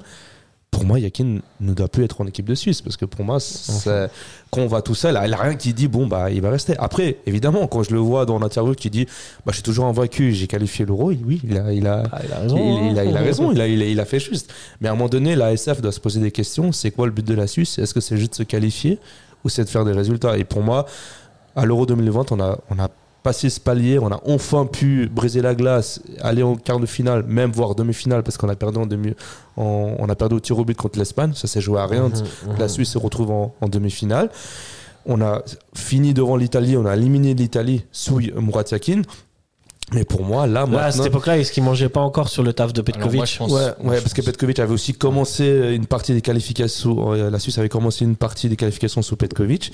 pour 0.73 0.83
moi, 0.85 0.99
Yakin 0.99 1.37
ne 1.61 1.73
doit 1.73 1.87
plus 1.87 2.03
être 2.03 2.19
en 2.19 2.27
équipe 2.27 2.45
de 2.47 2.55
Suisse. 2.55 2.81
Parce 2.81 2.97
que 2.97 3.05
pour 3.05 3.23
moi, 3.23 3.39
c'est- 3.39 4.09
quand 4.51 4.61
on 4.61 4.67
voit 4.67 4.81
tout 4.81 4.95
ça, 4.95 5.09
il 5.11 5.27
n'y 5.29 5.33
a 5.33 5.37
rien 5.37 5.55
qui 5.55 5.73
dit, 5.73 5.87
bon, 5.87 6.07
bah, 6.07 6.29
il 6.31 6.41
va 6.41 6.49
rester. 6.49 6.75
Après, 6.77 7.17
évidemment, 7.25 7.67
quand 7.67 7.83
je 7.83 7.93
le 7.93 7.99
vois 7.99 8.25
dans 8.25 8.39
l'interview 8.39 8.73
qui 8.73 8.89
dit, 8.89 9.05
bah, 9.45 9.49
je 9.51 9.53
suis 9.53 9.63
toujours 9.63 9.85
invaincu, 9.85 10.33
j'ai 10.33 10.47
qualifié 10.47 10.85
l'euro, 10.85 11.11
oui, 11.25 11.39
il 11.43 11.57
a, 11.57 11.71
il 11.71 11.87
a, 11.87 12.03
Ah, 12.11 12.21
il 12.25 12.33
a 12.33 12.39
raison. 12.39 12.57
il, 12.57 12.91
il 12.91 12.99
a, 12.99 13.05
il 13.05 13.15
a 13.15 13.19
hein. 13.19 13.23
raison, 13.23 13.49
a, 13.55 13.67
il 13.67 13.99
a 13.99 14.05
fait 14.05 14.19
juste. 14.19 14.51
Mais 14.81 14.89
à 14.89 14.91
un 14.91 14.95
moment 14.95 15.09
donné, 15.09 15.35
la 15.35 15.53
SF 15.53 15.79
doit 15.81 15.91
se 15.91 15.99
poser 15.99 16.19
des 16.19 16.31
questions. 16.31 16.71
C'est 16.71 16.91
quoi 16.91 17.05
le 17.05 17.11
but 17.11 17.25
de 17.25 17.33
la 17.35 17.47
Suisse? 17.47 17.77
Est-ce 17.79 17.93
que 17.93 18.01
c'est 18.01 18.17
juste 18.17 18.31
de 18.31 18.35
se 18.37 18.43
qualifier 18.43 18.99
ou 19.43 19.49
c'est 19.49 19.63
de 19.63 19.69
faire 19.69 19.85
des 19.85 19.93
résultats? 19.93 20.37
Et 20.37 20.43
pour 20.43 20.61
moi, 20.61 20.85
à 21.55 21.65
l'Euro 21.65 21.85
2020, 21.85 22.31
on 22.31 22.39
a, 22.39 22.57
on 22.69 22.79
a 22.79 22.89
passé 23.23 23.49
ce 23.49 23.59
palier, 23.59 23.97
on 23.99 24.11
a 24.11 24.19
enfin 24.27 24.65
pu 24.65 25.07
briser 25.09 25.41
la 25.41 25.55
glace, 25.55 26.01
aller 26.21 26.43
en 26.43 26.55
quart 26.55 26.79
de 26.79 26.85
finale, 26.85 27.23
même 27.25 27.51
voire 27.51 27.73
demi-finale, 27.73 28.21
parce 28.21 28.37
qu'on 28.37 28.49
a 28.49 28.55
perdu 28.55 28.79
en 28.79 28.85
demi, 28.85 29.13
en- 29.57 29.95
on 29.97 30.09
a 30.09 30.15
perdu 30.15 30.35
au 30.35 30.39
tir 30.39 30.59
au 30.59 30.65
but 30.65 30.75
contre 30.77 30.99
l'Espagne. 30.99 31.31
Ça 31.33 31.47
s'est 31.47 31.61
joué 31.61 31.79
à 31.79 31.87
rien. 31.87 32.09
Mhm, 32.09 32.13
mhm. 32.51 32.57
La 32.59 32.67
Suisse 32.67 32.89
se 32.91 32.97
retrouve 32.97 33.31
en, 33.31 33.55
en 33.61 33.67
demi-finale. 33.69 34.29
On 35.05 35.21
a 35.21 35.41
fini 35.75 36.13
devant 36.13 36.35
l'Italie, 36.37 36.77
on 36.77 36.85
a 36.85 36.95
éliminé 36.95 37.33
l'Italie 37.33 37.83
sous 37.91 38.19
Murat 38.19 38.63
Yakin. 38.71 39.01
Mais 39.93 40.05
pour 40.05 40.23
moi, 40.23 40.47
là, 40.47 40.53
Là, 40.53 40.61
à 40.61 40.65
maintenant, 40.65 40.91
cette 40.91 41.05
époque-là, 41.07 41.37
est-ce 41.37 41.51
qu'il 41.51 41.61
mangeait 41.61 41.89
pas 41.89 41.99
encore 41.99 42.29
sur 42.29 42.41
le 42.41 42.53
taf 42.53 42.71
de 42.73 42.79
Alors, 42.81 42.85
Petkovic 42.85 43.17
moi, 43.17 43.25
je 43.25 43.37
pense- 43.37 43.51
Ouais, 43.51 43.61
ouais 43.83 43.97
je 43.97 44.01
parce 44.01 44.13
que 44.13 44.21
Petkovic 44.21 44.57
avait 44.59 44.73
aussi 44.73 44.93
commencé 44.93 45.73
une 45.75 45.85
partie 45.85 46.13
des 46.13 46.21
qualifications. 46.21 47.13
euh, 47.13 47.29
La 47.29 47.37
Suisse 47.37 47.57
avait 47.57 47.69
commencé 47.69 48.05
une 48.05 48.15
partie 48.15 48.47
des 48.49 48.55
qualifications 48.55 49.01
sous 49.01 49.17
Petkovic. 49.17 49.71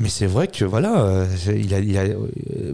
Mais 0.00 0.08
c'est 0.08 0.26
vrai 0.26 0.48
que 0.48 0.64
voilà, 0.64 1.02
euh, 1.04 1.26
il 1.46 1.72
a, 1.74 1.78
il 1.78 1.96
a, 1.96 2.00
euh, 2.00 2.16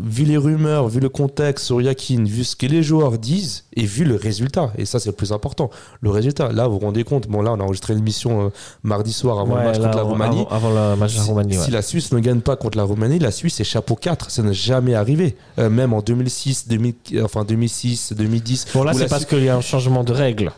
vu 0.02 0.24
les 0.24 0.36
rumeurs, 0.38 0.88
vu 0.88 0.98
le 1.00 1.08
contexte 1.10 1.66
sur 1.66 1.82
Yakin, 1.82 2.24
vu 2.24 2.42
ce 2.44 2.56
que 2.56 2.64
les 2.66 2.82
joueurs 2.82 3.18
disent 3.18 3.64
et 3.76 3.84
vu 3.84 4.04
le 4.04 4.14
résultat. 4.14 4.72
Et 4.78 4.86
ça, 4.86 4.98
c'est 4.98 5.10
le 5.10 5.14
plus 5.14 5.32
important. 5.32 5.68
Le 6.00 6.10
résultat. 6.10 6.52
Là, 6.52 6.66
vous 6.68 6.78
vous 6.78 6.86
rendez 6.86 7.04
compte, 7.04 7.26
bon, 7.28 7.42
là, 7.42 7.52
on 7.52 7.60
a 7.60 7.62
enregistré 7.64 7.94
l'émission 7.94 8.46
euh, 8.46 8.48
mardi 8.82 9.12
soir 9.12 9.40
avant 9.40 9.56
Ouais, 9.56 9.60
le 9.62 9.66
match 9.66 9.78
là, 9.78 9.84
contre 9.84 9.96
la 9.98 10.02
Roumanie. 10.04 10.46
Avant, 10.48 10.68
avant 10.68 10.90
le 10.92 10.96
match 10.96 11.12
de 11.12 11.18
la 11.18 11.22
Si, 11.24 11.28
Roumanie, 11.28 11.58
ouais. 11.58 11.64
si 11.64 11.70
la 11.70 11.82
Suisse 11.82 12.12
ne 12.12 12.18
gagne 12.20 12.40
pas 12.40 12.56
contre 12.56 12.78
la 12.78 12.84
Roumanie, 12.84 13.18
la 13.18 13.30
Suisse 13.32 13.60
est 13.60 13.64
chapeau 13.64 13.94
4. 13.96 14.30
Ça 14.30 14.42
n'est 14.42 14.54
jamais 14.54 14.94
arrivé. 14.94 15.36
Euh, 15.58 15.68
même 15.68 15.92
en 15.92 16.00
2006, 16.00 16.68
2000, 16.68 16.94
enfin 17.24 17.44
2006, 17.44 18.14
2010. 18.16 18.66
Bon, 18.72 18.84
là, 18.84 18.94
c'est 18.94 19.08
parce 19.08 19.26
qu'il 19.26 19.44
y 19.44 19.48
a 19.50 19.56
un 19.56 19.60
changement 19.60 20.02
de 20.04 20.12
règles. 20.12 20.50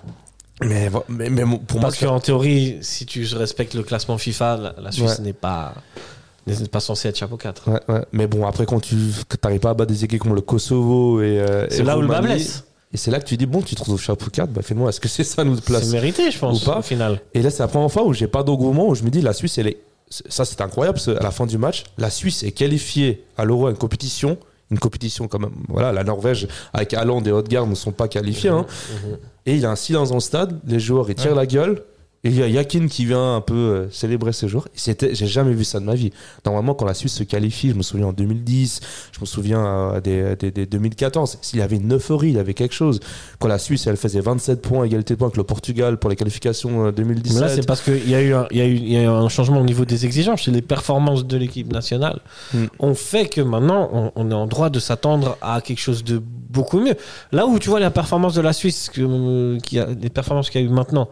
Mais, 0.63 0.91
mais, 1.09 1.31
mais 1.31 1.43
pour 1.67 1.81
moi, 1.81 1.89
Parce 1.89 1.99
qu'en 1.99 2.21
théorie, 2.21 2.79
si 2.83 3.07
tu 3.07 3.27
respectes 3.35 3.75
le 3.75 3.83
classement 3.83 4.19
FIFA, 4.19 4.57
la, 4.59 4.75
la 4.83 4.93
Suisse 4.93 5.17
Ouais. 5.19 5.25
n'est 5.25 5.33
pas, 5.33 5.73
n'est 6.47 6.69
pas 6.69 6.81
censée 6.81 7.09
être 7.09 7.17
chapeau 7.17 7.37
4. 7.37 7.69
Ouais, 7.71 7.81
ouais. 7.89 8.05
Mais 8.13 8.27
bon, 8.27 8.47
après, 8.47 8.67
quand 8.67 8.81
tu 8.81 8.97
n'arrives 9.45 9.61
pas 9.61 9.71
à 9.71 9.75
battre 9.75 9.91
des 9.93 10.05
équipes 10.05 10.21
comme 10.23 10.35
le 10.35 10.41
Kosovo 10.41 11.21
et. 11.23 11.39
euh, 11.41 11.67
C'est 11.71 11.83
là 11.85 11.97
où 11.99 12.01
le 12.03 12.09
bas 12.09 12.21
blesse. 12.21 12.65
Et 12.93 12.97
c'est 12.97 13.11
là 13.13 13.21
que 13.21 13.25
tu 13.25 13.37
dis, 13.37 13.47
bon, 13.47 13.63
tu 13.63 13.75
te 13.77 13.81
retrouves 13.81 13.95
au 13.95 13.99
chapeau 13.99 14.27
4, 14.33 14.51
bah 14.53 14.63
fais-moi, 14.63 14.89
est-ce 14.89 15.01
que 15.01 15.09
c'est 15.09 15.23
ça 15.23 15.45
notre 15.45 15.61
C'est 15.63 15.67
place 15.73 15.93
mérité, 15.93 16.29
je 16.33 16.39
pense, 16.39 16.61
Ou 16.63 16.65
pas. 16.67 16.79
au 16.81 16.83
final. 16.83 17.21
Et 17.35 17.43
là, 17.43 17.51
c'est 17.51 17.63
la 17.63 17.69
première 17.69 17.91
fois 17.93 18.05
où 18.05 18.13
j'ai 18.13 18.27
pas 18.27 18.43
d'engouement, 18.43 18.89
où 18.89 18.95
je 18.97 19.05
me 19.05 19.11
dis, 19.11 19.21
la 19.21 19.33
Suisse, 19.33 19.59
elle 19.59 19.69
est. 19.69 19.77
Ça, 20.29 20.45
c'est 20.45 20.61
incroyable, 20.61 20.95
parce 20.99 21.07
qu'à 21.17 21.23
la 21.23 21.31
fin 21.31 21.47
du 21.47 21.57
match, 21.57 21.85
la 21.99 22.11
Suisse 22.11 22.43
est 22.43 22.51
qualifiée 22.51 23.25
à 23.39 23.45
l'Euro 23.45 23.69
à 23.69 23.71
une 23.71 23.77
compétition. 23.77 24.39
Une 24.73 24.79
compétition 24.81 25.29
quand 25.29 25.39
même. 25.39 25.53
Voilà, 25.69 25.93
la 25.93 26.03
Norvège 26.05 26.49
avec 26.73 26.95
Haaland 26.95 27.23
et 27.25 27.31
Odegaard 27.33 27.67
ne 27.69 27.75
sont 27.77 27.93
pas 27.93 28.09
qualifiés. 28.09 28.51
hein. 28.51 28.67
Mhm. 29.05 29.17
Et 29.47 29.55
il 29.55 29.61
y 29.61 29.65
a 29.67 29.71
un 29.71 29.77
silence 29.77 30.09
dans 30.11 30.17
le 30.17 30.21
stade, 30.21 30.61
les 30.67 30.79
joueurs 30.81 31.09
ils 31.11 31.15
tirent 31.17 31.35
la 31.35 31.47
gueule. 31.47 31.83
Et 32.23 32.29
il 32.29 32.37
y 32.37 32.43
a 32.43 32.49
Yakin 32.49 32.87
qui 32.87 33.07
vient 33.07 33.37
un 33.37 33.41
peu 33.41 33.55
euh, 33.55 33.91
célébrer 33.91 34.33
ce 34.35 34.47
jour. 34.47 34.69
C'était, 34.75 35.15
j'ai 35.15 35.27
jamais 35.27 35.55
vu 35.55 35.65
ça 35.65 35.81
de 35.81 35.87
ma 35.87 35.95
vie. 35.95 36.13
Normalement, 36.45 36.75
quand 36.75 36.85
la 36.85 36.93
Suisse 36.93 37.15
se 37.15 37.23
qualifie, 37.23 37.71
je 37.71 37.75
me 37.75 37.83
souviens 37.83 38.09
en 38.09 38.13
2010, 38.13 38.81
je 39.13 39.21
me 39.21 39.25
souviens 39.25 39.65
euh, 39.95 40.01
des, 40.03 40.37
des, 40.37 40.51
des 40.51 40.67
2014, 40.67 41.39
s'il 41.41 41.61
y 41.61 41.63
avait 41.63 41.77
une 41.77 41.95
euphorie, 41.95 42.29
il 42.29 42.35
y 42.37 42.39
avait 42.39 42.53
quelque 42.53 42.75
chose. 42.75 43.01
Quand 43.39 43.49
la 43.49 43.59
Suisse, 43.59 43.87
elle 43.87 43.97
faisait 43.97 44.21
27 44.21 44.61
points, 44.61 44.85
égalité 44.85 45.15
de 45.15 45.19
points 45.19 45.29
avec 45.29 45.39
le 45.39 45.45
Portugal 45.45 45.97
pour 45.99 46.11
les 46.11 46.17
qualifications 46.17 46.89
euh, 46.89 46.93
2017. 46.93 47.35
Mais 47.41 47.49
là, 47.49 47.55
c'est 47.55 47.67
parce 47.67 47.81
qu'il 47.81 48.11
y, 48.11 48.15
a 48.15 48.21
eu 48.21 48.35
un- 48.35 48.47
y, 48.51 48.61
a 48.61 48.67
eu- 48.67 48.75
il 48.77 48.93
y 48.93 48.97
a 48.99 49.03
eu 49.05 49.07
un 49.07 49.29
changement 49.31 49.59
au 49.61 49.65
niveau 49.65 49.87
des 49.87 50.05
exigences. 50.05 50.43
C'est 50.45 50.51
les 50.51 50.61
performances 50.61 51.25
de 51.27 51.37
l'équipe 51.39 51.73
nationale 51.73 52.21
Mm. 52.53 52.65
ont 52.81 52.95
fait 52.95 53.29
que 53.31 53.41
maintenant, 53.41 53.89
on, 53.95 54.13
on 54.15 54.31
est 54.31 54.35
en 54.35 54.47
droit 54.47 54.69
de 54.69 54.79
s'attendre 54.79 55.39
à 55.41 55.63
quelque 55.63 55.81
chose 55.81 56.05
de 56.05 56.21
beaucoup 56.51 56.81
mieux. 56.81 56.97
Là 57.33 57.47
où 57.47 57.59
tu 57.59 57.71
vois 57.71 57.81
la 57.81 57.91
performance 57.91 58.35
de 58.35 58.43
la 58.43 58.53
Suisse, 58.53 58.91
que, 58.93 59.01
euh, 59.01 59.59
qui 59.61 59.79
a, 59.79 59.87
les 59.87 60.11
performances 60.11 60.51
qu'il 60.51 60.61
y 60.61 60.65
a 60.65 60.67
eu 60.67 60.71
maintenant, 60.71 61.09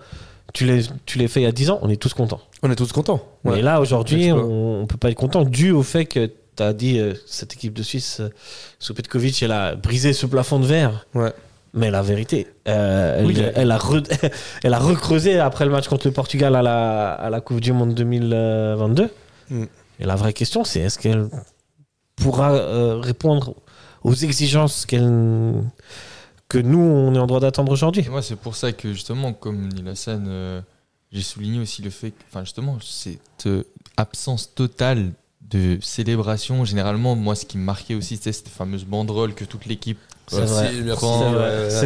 tu 0.55 0.65
les, 0.65 0.83
tu 1.07 1.19
les 1.19 1.29
fais 1.29 1.41
il 1.41 1.45
y 1.45 1.47
a 1.47 1.53
10 1.53 1.71
ans, 1.71 1.79
on 1.83 1.89
est 1.91 1.97
tous 2.01 2.15
contents. 2.15 2.41
On 2.63 2.71
est 2.71 2.77
tous 2.77 2.93
contents. 2.93 3.21
Ouais. 3.45 3.57
Mais 3.57 3.63
là, 3.63 3.81
aujourd'hui, 3.81 4.33
on 4.33 4.81
ne 4.83 4.87
peut 4.87 4.97
pas 4.97 5.11
être 5.11 5.17
content 5.19 5.45
dû 5.45 5.71
au 5.71 5.83
fait 5.83 6.07
que 6.07 6.31
tu 6.57 6.63
as 6.63 6.73
dit 6.73 6.99
euh, 6.99 7.15
cette 7.27 7.53
équipe 7.55 7.73
de 7.75 7.83
Suisse, 7.83 8.19
euh, 8.21 8.31
sous 8.79 8.95
Petkovic, 8.95 9.43
elle 9.43 9.53
a 9.53 9.75
brisé 9.77 10.13
ce 10.13 10.27
plafond 10.27 10.59
de 10.59 10.67
verre. 10.67 11.07
Ouais. 11.15 11.33
Mais 11.75 11.91
la 11.91 12.01
vérité, 12.03 12.49
euh, 12.67 13.19
elle, 13.21 13.27
Oui, 13.27 13.35
il 13.37 13.53
elle, 13.55 13.71
a- 13.71 13.77
re- 13.79 14.31
elle 14.65 14.75
a 14.75 14.79
recreusé 14.79 15.39
après 15.39 15.67
le 15.67 15.71
match 15.71 15.87
contre 15.87 16.07
le 16.09 16.13
Portugal 16.13 16.57
à 16.57 16.63
la, 16.63 17.11
à 17.13 17.31
la 17.31 17.41
Coupe 17.41 17.61
du 17.61 17.73
Monde 17.73 17.95
2022. 17.95 19.11
Mm. 19.51 19.65
Et 20.01 20.05
la 20.07 20.17
vraie 20.17 20.33
question, 20.33 20.65
c'est 20.65 20.81
est-ce 20.81 20.99
qu'elle 20.99 21.29
pourra 22.17 22.53
euh, 22.53 22.97
répondre 23.01 23.55
aux 24.03 24.15
exigences 24.15 24.87
qu'elle, 24.87 25.53
que 26.49 26.59
nous, 26.59 26.79
on 26.81 27.15
est 27.15 27.19
en 27.19 27.27
droit 27.27 27.41
d'attendre 27.41 27.73
aujourd'hui 27.73 28.07
Moi, 28.11 28.23
c'est 28.23 28.37
pour 28.37 28.57
ça 28.57 28.73
que 28.73 28.93
justement, 28.93 29.33
comme 29.33 29.73
dit 29.73 29.87
Hassan, 29.89 30.25
euh, 30.29 30.61
j'ai 31.13 31.23
souligné 31.23 31.61
aussi 31.61 31.83
le 31.83 31.91
fait 31.91 32.11
que, 32.11 32.23
enfin, 32.31 32.45
justement, 32.45 32.79
cette 32.83 33.47
euh, 33.47 33.65
absence 33.97 34.55
totale 34.55 35.13
de 35.51 35.79
célébration. 35.81 36.65
Généralement, 36.65 37.15
moi, 37.17 37.35
ce 37.35 37.45
qui 37.47 37.59
me 37.59 37.65
marquait 37.65 37.95
aussi, 37.95 38.17
c'était 38.17 38.33
cette 38.33 38.49
fameuse 38.49 38.85
banderole 38.85 39.35
que 39.35 39.45
toute 39.45 39.67
l'équipe. 39.67 39.99
C'est 40.31 40.41
euh, 40.41 40.47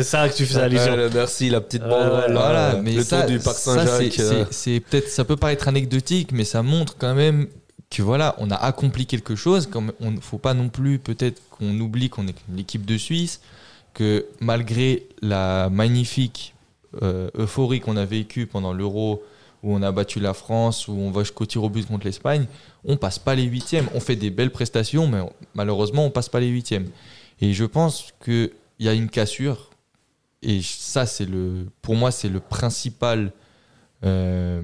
ça 0.03 0.29
que 0.29 0.35
tu 0.35 0.47
faisais 0.47 0.61
allusion. 0.61 0.95
Ouais, 0.95 1.09
merci, 1.15 1.49
la 1.49 1.61
petite 1.61 1.83
ouais, 1.83 1.89
là, 1.89 2.27
Voilà, 2.29 2.75
euh, 2.75 2.83
mais 2.83 2.95
le 2.95 3.05
ça, 3.05 3.21
tour 3.23 3.31
du 3.31 3.39
parc 3.39 3.57
Saint-Jacques. 3.57 4.19
euh, 4.19 4.45
c'est- 4.51 4.53
c'est 4.53 4.81
peut-être, 4.81 5.09
ça 5.09 5.25
peut 5.25 5.37
paraître 5.37 5.69
anecdotique, 5.69 6.33
mais 6.33 6.43
ça 6.45 6.63
montre 6.63 6.97
quand 6.99 7.15
même 7.15 7.47
que 7.91 8.03
voilà, 8.03 8.35
on 8.39 8.51
a 8.51 8.57
accompli 8.57 9.07
quelque 9.07 9.37
chose. 9.37 9.67
Comme 9.69 9.93
on, 10.01 10.21
faut 10.21 10.39
pas 10.39 10.55
non 10.55 10.69
plus 10.71 10.99
peut-être 10.99 11.41
qu'on 11.51 11.79
oublie 11.79 12.11
qu'on 12.11 12.27
est 12.27 12.35
l'équipe 12.53 12.85
de 12.85 12.99
Suisse, 12.99 13.41
que 13.95 14.27
malgré 14.41 15.07
la 15.21 15.69
magnifique 15.71 16.55
euh, 17.03 17.31
euphorie 17.37 17.81
qu'on 17.81 17.97
a 17.97 18.05
vécue 18.05 18.47
pendant 18.47 18.73
l'Euro, 18.73 19.23
où 19.63 19.75
on 19.75 19.83
a 19.83 19.93
battu 19.93 20.19
la 20.21 20.35
France, 20.35 20.89
où 20.89 20.93
on 20.93 21.11
va 21.11 21.23
jusqu'au 21.23 21.47
tir 21.47 21.63
au 21.63 21.71
but 21.71 21.87
contre 21.87 22.07
l'Espagne, 22.07 22.47
on 22.85 22.97
passe 22.97 23.19
pas 23.19 23.35
les 23.35 23.45
huitièmes. 23.45 23.89
On 23.95 24.01
fait 24.01 24.17
des 24.17 24.31
belles 24.31 24.51
prestations, 24.51 25.07
mais 25.07 25.21
malheureusement, 25.55 26.05
on 26.05 26.11
passe 26.11 26.29
pas 26.29 26.41
les 26.41 26.49
huitièmes. 26.49 26.91
Et 27.41 27.53
je 27.53 27.65
pense 27.65 28.13
qu'il 28.25 28.51
y 28.81 28.89
a 28.89 28.93
une 28.93 29.09
cassure. 29.09 29.71
Et 30.43 30.61
ça, 30.63 31.07
c'est 31.07 31.27
le, 31.27 31.67
pour 31.81 31.95
moi, 31.95 32.11
c'est 32.11 32.29
le 32.29 32.41
principal, 32.41 33.33
euh, 34.05 34.61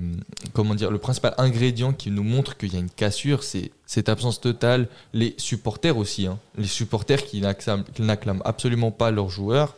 comment 0.53 0.75
dire, 0.75 0.91
le 0.91 0.99
principal 0.99 1.35
ingrédient 1.39 1.93
qui 1.93 2.11
nous 2.11 2.25
montre 2.25 2.57
qu'il 2.57 2.73
y 2.73 2.77
a 2.77 2.81
une 2.81 2.91
cassure, 2.91 3.43
c'est 3.45 3.71
cette 3.87 4.09
absence 4.09 4.41
totale. 4.41 4.89
Les 5.13 5.35
supporters 5.39 5.97
aussi, 5.97 6.27
hein. 6.27 6.39
les 6.57 6.67
supporters 6.67 7.25
qui 7.25 7.41
n'acclament, 7.41 8.43
absolument 8.45 8.91
pas 8.91 9.11
leurs 9.11 9.31
joueurs, 9.31 9.75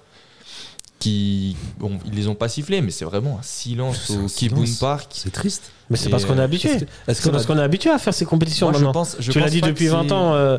qui, 0.99 1.57
bon, 1.79 1.99
ils 2.07 2.15
les 2.15 2.29
ont 2.29 2.35
pas 2.35 2.49
sifflés, 2.49 2.83
mais 2.83 2.91
c'est 2.91 3.07
vraiment 3.07 3.39
un 3.39 3.43
silence 3.43 4.11
au. 4.11 4.27
Kibun 4.27 4.65
Park. 4.81 5.11
C'est 5.15 5.33
triste. 5.33 5.73
Mais 5.89 5.97
c'est 5.97 6.11
parce 6.11 6.25
qu'on 6.27 6.37
est 6.37 6.41
euh, 6.41 6.45
habitué. 6.45 6.71
Est-ce 7.09 7.29
parce 7.31 7.45
a- 7.45 7.47
qu'on 7.47 7.59
est 7.59 7.63
habitué 7.63 7.91
à 7.91 7.99
faire 7.99 8.13
ces 8.15 8.27
compétitions 8.27 8.67
Moi, 8.71 8.79
je 8.79 8.85
maintenant. 8.85 9.01
pense, 9.01 9.17
je 9.19 9.33
tu 9.33 9.41
l'as 9.41 9.49
dit 9.49 9.61
depuis 9.63 9.87
que 9.87 9.91
20 9.93 10.05
c'est- 10.09 10.13
ans. 10.13 10.35
euh, 10.35 10.59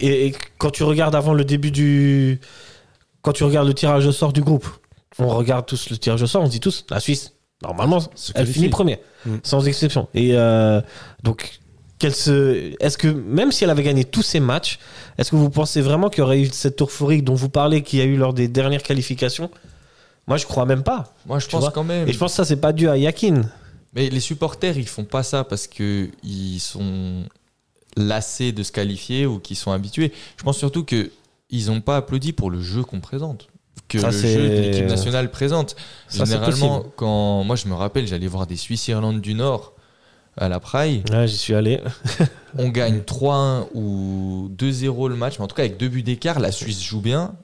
et, 0.00 0.26
et 0.26 0.34
quand 0.58 0.70
tu 0.70 0.82
regardes 0.82 1.14
avant 1.14 1.34
le 1.34 1.44
début 1.44 1.70
du. 1.70 2.40
Quand 3.22 3.32
tu 3.32 3.44
regardes 3.44 3.66
le 3.68 3.74
tirage 3.74 4.06
au 4.06 4.12
sort 4.12 4.32
du 4.32 4.40
groupe, 4.42 4.66
on 5.18 5.28
regarde 5.28 5.66
tous 5.66 5.90
le 5.90 5.98
tirage 5.98 6.22
au 6.22 6.26
sort, 6.26 6.42
on 6.42 6.46
se 6.46 6.50
dit 6.50 6.60
tous 6.60 6.84
la 6.90 7.00
Suisse, 7.00 7.32
normalement, 7.66 7.98
elle 8.34 8.46
finit 8.46 8.68
premier, 8.68 8.98
Mm. 9.24 9.36
sans 9.42 9.66
exception. 9.66 10.08
Et 10.14 10.30
euh, 10.34 10.80
donc, 11.22 11.58
qu'elle 11.98 12.14
se. 12.14 12.74
Est-ce 12.80 12.96
que, 12.98 13.08
même 13.08 13.50
si 13.52 13.64
elle 13.64 13.70
avait 13.70 13.82
gagné 13.82 14.04
tous 14.04 14.22
ses 14.22 14.40
matchs, 14.40 14.78
est-ce 15.18 15.30
que 15.30 15.36
vous 15.36 15.50
pensez 15.50 15.80
vraiment 15.80 16.08
qu'il 16.10 16.20
y 16.20 16.22
aurait 16.22 16.40
eu 16.40 16.46
cette 16.46 16.80
euphorie 16.80 17.22
dont 17.22 17.34
vous 17.34 17.48
parlez, 17.48 17.82
qu'il 17.82 17.98
y 17.98 18.02
a 18.02 18.04
eu 18.04 18.16
lors 18.16 18.34
des 18.34 18.48
dernières 18.48 18.82
qualifications? 18.82 19.50
Moi, 20.28 20.36
je 20.36 20.46
crois 20.46 20.64
même 20.66 20.82
pas. 20.82 21.14
Moi, 21.26 21.38
je 21.38 21.46
pense 21.46 21.68
quand 21.70 21.84
même. 21.84 22.08
Et 22.08 22.12
je 22.12 22.18
pense 22.18 22.32
que 22.32 22.36
ça, 22.36 22.44
c'est 22.44 22.56
pas 22.60 22.72
dû 22.72 22.88
à 22.88 22.96
Yakin. 22.96 23.42
Mais 23.94 24.10
les 24.10 24.20
supporters, 24.20 24.76
ils 24.76 24.88
font 24.88 25.04
pas 25.04 25.22
ça 25.22 25.44
parce 25.44 25.66
que 25.66 26.10
ils 26.22 26.58
sont 26.58 27.24
lassés 27.96 28.52
de 28.52 28.62
se 28.62 28.72
qualifier 28.72 29.24
ou 29.26 29.38
qu'ils 29.38 29.56
sont 29.56 29.72
habitués. 29.72 30.12
Je 30.36 30.42
pense 30.42 30.58
surtout 30.58 30.84
que 30.84 31.10
ils 31.48 31.70
ont 31.70 31.80
pas 31.80 31.96
applaudi 31.96 32.32
pour 32.32 32.50
le 32.50 32.60
jeu 32.60 32.82
qu'on 32.82 33.00
présente, 33.00 33.48
que 33.88 33.98
Ça, 33.98 34.08
le 34.08 34.12
c'est- 34.12 34.34
jeu 34.34 34.48
de 34.48 34.54
l'équipe 34.62 34.86
nationale 34.86 35.30
présente. 35.30 35.76
Ça, 36.08 36.24
Généralement, 36.24 36.84
quand 36.96 37.44
moi 37.44 37.56
je 37.56 37.66
me 37.68 37.74
rappelle, 37.74 38.06
j'allais 38.06 38.26
voir 38.26 38.46
des 38.46 38.56
Suisses 38.56 38.88
Irlande 38.88 39.20
du 39.20 39.34
Nord 39.34 39.72
à 40.36 40.48
la 40.48 40.60
Praille, 40.60 41.02
Ouais, 41.10 41.26
j'y 41.28 41.36
suis 41.36 41.54
allé. 41.54 41.80
on 42.58 42.68
gagne 42.68 43.00
3-1 43.00 43.66
ou 43.74 44.50
2-0 44.58 45.08
le 45.08 45.16
match, 45.16 45.38
mais 45.38 45.44
en 45.44 45.48
tout 45.48 45.54
cas 45.56 45.62
avec 45.62 45.76
deux 45.78 45.88
buts 45.88 46.02
d'écart, 46.02 46.40
la 46.40 46.52
Suisse 46.52 46.82
joue 46.82 47.00
bien. 47.00 47.34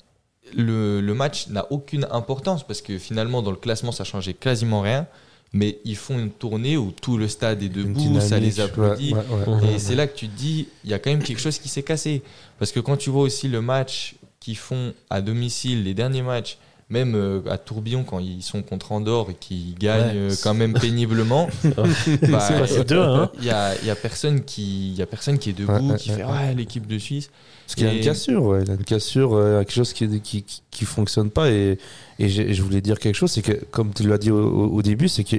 Le, 0.54 1.00
le 1.00 1.14
match 1.14 1.46
n'a 1.48 1.66
aucune 1.70 2.06
importance 2.10 2.66
parce 2.66 2.82
que 2.82 2.98
finalement 2.98 3.40
dans 3.40 3.50
le 3.52 3.56
classement 3.56 3.92
ça 3.92 4.04
changeait 4.04 4.34
quasiment 4.34 4.80
rien. 4.82 5.06
Mais 5.54 5.78
ils 5.84 5.96
font 5.96 6.18
une 6.18 6.30
tournée 6.30 6.78
où 6.78 6.92
tout 7.02 7.18
le 7.18 7.28
stade 7.28 7.62
est 7.62 7.68
debout, 7.68 8.18
ça 8.20 8.38
les 8.38 8.58
applaudit. 8.60 9.12
ouais, 9.12 9.20
ouais, 9.46 9.54
ouais. 9.66 9.74
Et 9.74 9.78
c'est 9.78 9.94
là 9.94 10.06
que 10.06 10.16
tu 10.16 10.26
te 10.26 10.34
dis, 10.34 10.66
il 10.82 10.88
y 10.90 10.94
a 10.94 10.98
quand 10.98 11.10
même 11.10 11.22
quelque 11.22 11.40
chose 11.42 11.58
qui 11.58 11.68
s'est 11.68 11.82
cassé. 11.82 12.22
Parce 12.58 12.72
que 12.72 12.80
quand 12.80 12.96
tu 12.96 13.10
vois 13.10 13.22
aussi 13.24 13.48
le 13.48 13.60
match 13.60 14.14
qu'ils 14.42 14.56
font 14.58 14.92
à 15.11 15.20
domicile, 15.22 15.84
les 15.84 15.94
derniers 15.94 16.22
matchs, 16.22 16.58
même 16.90 17.14
euh, 17.14 17.40
à 17.49 17.56
Tourbillon 17.56 18.04
quand 18.04 18.18
ils 18.18 18.42
sont 18.42 18.61
contre 18.62 18.92
Andorre 18.92 19.30
et 19.30 19.34
qu'ils 19.34 19.75
gagnent 19.78 20.08
Ouais. 20.08 20.32
euh, 20.32 20.34
quand 20.42 20.52
même 20.52 20.75
péniblement, 20.75 21.49
bah, 21.64 21.84
C'est 21.99 22.18
quoi, 22.28 22.66
c'est 22.66 22.87
deux, 22.87 23.00
hein 23.00 23.30
il 23.38 23.46
y 23.46 23.50
a, 23.50 23.75
il 23.80 23.87
y 23.87 23.90
a 23.90 23.94
personne 23.96 24.42
qui, 24.42 24.90
il 24.90 24.96
y 24.99 25.02
a 25.02 25.06
personne 25.06 25.38
qui 25.38 25.50
est 25.50 25.52
debout, 25.54 25.72
Ouais, 25.72 25.96
qui 25.96 26.11
ouais, 26.11 26.16
fait 26.16 26.25
ouais. 26.25 26.30
ouais 26.30 26.54
l'équipe 26.54 26.87
de 26.87 26.99
Suisse. 26.99 27.30
Parce 27.64 27.76
qu'il 27.76 27.87
y 27.87 27.88
a 27.88 27.94
une 27.94 28.04
cassure, 28.04 28.42
ouais. 28.42 28.62
Il 28.62 28.68
y 28.68 28.70
a 28.72 28.75
une 28.75 28.84
cassure, 28.84 29.34
euh, 29.34 29.61
quelque 29.61 29.72
chose 29.72 29.92
qui, 29.94 30.06
qui, 30.20 30.42
qui, 30.42 30.62
qui 30.70 30.84
fonctionne 30.84 31.30
pas. 31.30 31.50
Et, 31.50 31.78
et 32.18 32.28
je 32.28 32.62
voulais 32.62 32.82
dire 32.82 32.99
quelque 32.99 33.14
chose, 33.14 33.30
c'est 33.30 33.40
que, 33.40 33.52
comme 33.70 33.94
tu 33.94 34.06
l'as 34.06 34.18
dit 34.18 34.30
au, 34.30 34.38
au- 34.44 34.66
au 34.75 34.82
début, 34.82 35.08
c'est 35.08 35.25
que 35.25 35.37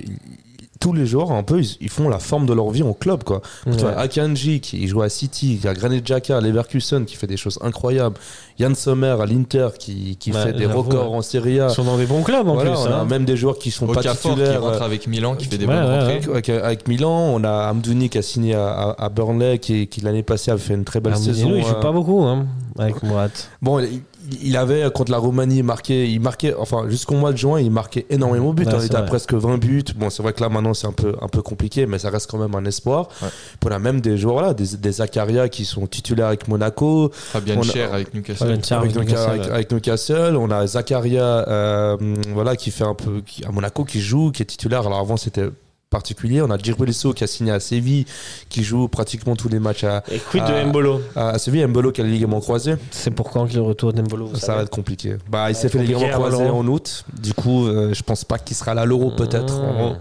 tous 0.84 0.94
les 0.94 1.06
joueurs, 1.06 1.32
un 1.32 1.44
peu, 1.44 1.62
ils, 1.62 1.78
ils 1.80 1.90
font 1.90 2.10
la 2.10 2.20
forme 2.20 2.46
de 2.46 2.54
leur 2.54 2.70
vie 2.70 2.84
en 2.84 2.92
club, 2.94 3.24
quoi. 3.24 3.42
Tu 3.64 3.72
vois, 3.72 3.92
Ouais. 3.92 3.96
Akanji, 3.98 4.60
qui 4.60 4.86
joue 4.88 5.02
à 5.02 5.08
City, 5.10 5.58
qui 5.62 5.68
a 5.68 5.74
Granit 5.74 6.02
Xhaka 6.02 6.38
à 6.38 6.42
Leverkusen, 6.42 7.06
qui 7.06 7.16
fait 7.16 7.28
des 7.28 7.38
choses 7.38 7.58
incroyables. 7.62 8.16
Yann 8.60 8.76
Sommer 8.76 9.16
à 9.20 9.26
l'Inter, 9.26 9.70
qui, 9.80 10.16
qui 10.18 10.32
Ouais, 10.32 10.44
fait 10.44 10.54
des 10.54 10.66
records 10.66 11.10
ouais. 11.12 11.18
en 11.18 11.22
Serie 11.22 11.60
A. 11.60 11.68
Ils 11.70 11.74
sont 11.74 11.86
dans 11.86 11.98
des 11.98 12.06
bons 12.06 12.22
clubs 12.22 12.48
en 12.48 12.54
Voilà, 12.56 12.72
plus. 12.72 12.80
on 12.82 12.86
a 12.92 12.96
hein. 12.98 13.06
même 13.06 13.26
des 13.26 13.36
joueurs 13.38 13.58
qui 13.58 13.72
sont 13.72 13.88
pas 13.88 14.00
Okafor 14.02 14.32
qui 14.34 14.38
titulaires. 14.40 14.62
rentre 14.62 14.82
euh, 14.82 14.86
avec 14.86 15.08
Milan, 15.08 15.36
qui 15.36 15.46
fait 15.46 15.58
des 15.58 15.66
Ouais, 15.66 15.74
bonnes 15.74 15.86
ouais, 15.86 16.00
rentrées. 16.18 16.32
avec, 16.32 16.50
avec 16.50 16.88
Milan, 16.88 17.32
on 17.34 17.44
a 17.44 17.70
Amdouni 17.72 18.10
qui 18.10 18.18
a 18.18 18.22
signé 18.22 18.54
à, 18.54 19.10
Burnley, 19.16 19.58
qui, 19.60 19.88
qui 19.88 20.02
l'année 20.02 20.22
passée 20.24 20.52
a 20.52 20.58
fait 20.58 20.74
une 20.76 20.84
très 20.84 21.00
belle 21.00 21.16
saison. 21.16 21.48
Mourinho, 21.48 21.66
il 21.66 21.70
joue 21.70 21.76
euh, 21.78 21.82
pas 21.82 21.92
beaucoup 21.92 22.24
hein, 22.24 22.46
avec 22.78 23.02
Mourad. 23.04 23.32
Bon, 23.62 23.80
il, 23.80 24.02
il 24.42 24.56
avait 24.58 24.90
contre 24.92 25.12
la 25.12 25.18
Roumanie 25.18 25.64
marqué, 25.64 26.10
il 26.10 26.20
marquait, 26.20 26.54
enfin 26.58 26.86
jusqu'au 26.90 27.16
mois 27.16 27.32
de 27.32 27.38
juin, 27.38 27.60
il 27.60 27.72
marquait 27.72 28.06
énormément 28.10 28.52
de 28.52 28.56
buts. 28.56 28.64
Ouais, 28.66 28.70
hein, 28.74 28.76
il 28.78 28.82
c'est 28.82 28.86
était 28.88 28.96
à 28.98 29.02
presque 29.04 29.34
20 29.34 29.58
buts. 29.58 29.84
Bon, 29.96 30.10
c'est 30.10 30.24
vrai 30.24 30.34
que 30.34 30.42
là 30.42 30.50
maintenant 30.50 30.74
c'est 30.74 30.88
un 30.88 30.92
peu 30.94 31.14
un 31.22 31.28
peu 31.28 31.42
compliqué, 31.42 31.86
mais 31.86 32.00
ça 32.00 32.10
reste 32.10 32.30
quand 32.30 32.38
même 32.38 32.56
un 32.56 32.66
espoir. 32.66 33.10
Ouais. 33.22 33.28
On 33.66 33.72
a 33.72 33.80
même 33.80 34.02
des 34.02 34.18
joueurs 34.18 34.42
là, 34.42 34.54
des, 34.54 34.78
des 34.78 34.92
Zakaria 34.92 35.50
qui 35.50 35.66
sont 35.66 35.88
titulaires 35.88 36.28
avec 36.28 36.48
Monaco, 36.48 37.10
Fabien 37.14 37.56
On 37.58 37.64
Cher 37.64 37.94
avec 37.94 38.14
Newcastle. 38.14 38.48
Fabien 38.48 38.62
Cher. 38.64 38.80
avec, 38.80 38.96
avec 38.96 39.08
Newcastle, 39.10 39.52
avec- 39.52 39.72
Newcastle. 39.72 40.36
On 40.38 40.52
a 40.52 40.68
Zakaria, 40.68 41.48
euh, 41.50 41.98
voilà, 42.34 42.56
qui 42.56 42.72
fait 42.72 42.84
un 42.86 42.96
peu 42.96 43.22
qui- 43.26 43.44
à 43.46 43.52
Monaco, 43.52 43.84
qui 43.84 44.00
joue, 44.02 44.32
qui 44.32 44.42
est 44.44 44.46
titulaire. 44.46 44.86
Alors 44.88 45.00
avant 45.00 45.18
c'était 45.18 45.50
particulier. 45.94 46.42
On 46.42 46.50
a 46.52 46.58
Djibril 46.58 46.92
qui 47.16 47.24
a 47.24 47.28
signé 47.28 47.52
à 47.52 47.60
Séville, 47.62 48.06
qui 48.50 48.64
joue 48.64 48.88
pratiquement 48.90 49.36
tous 49.38 49.48
les 49.48 49.60
matchs 49.60 49.86
à, 49.86 50.04
Et 50.12 50.18
quid 50.20 50.44
de. 50.44 50.66
Mbolo 50.70 51.02
à, 51.16 51.30
à 51.30 51.38
Séville. 51.40 51.66
Mbolo 51.68 51.92
qui 51.94 52.02
a 52.02 52.04
le 52.04 52.10
ligament 52.10 52.42
croisé. 52.42 52.76
C'est 52.92 53.12
pour 53.12 53.30
quand 53.30 53.54
le 53.54 53.62
retour 53.62 53.94
d'Mbolo 53.94 54.30
Ça 54.34 54.40
savez 54.48 54.58
va 54.58 54.64
être 54.64 54.70
compliqué. 54.72 55.16
Bah, 55.30 55.50
il 55.50 55.56
s'est 55.56 55.70
fait 55.70 55.78
les 55.80 55.86
ligaments 55.86 56.10
croisés 56.10 56.50
en 56.50 56.68
août. 56.68 57.06
Du 57.22 57.34
coup, 57.34 57.68
euh, 57.68 57.94
je 57.94 58.04
pense 58.04 58.26
pas 58.26 58.38
qu'il 58.40 58.58
sera 58.58 58.74
là 58.74 58.82
à 58.82 58.86
l'Euro, 58.86 59.12
peut-être. 59.12 59.54
Mmh. 59.62 59.66
On, 59.80 59.96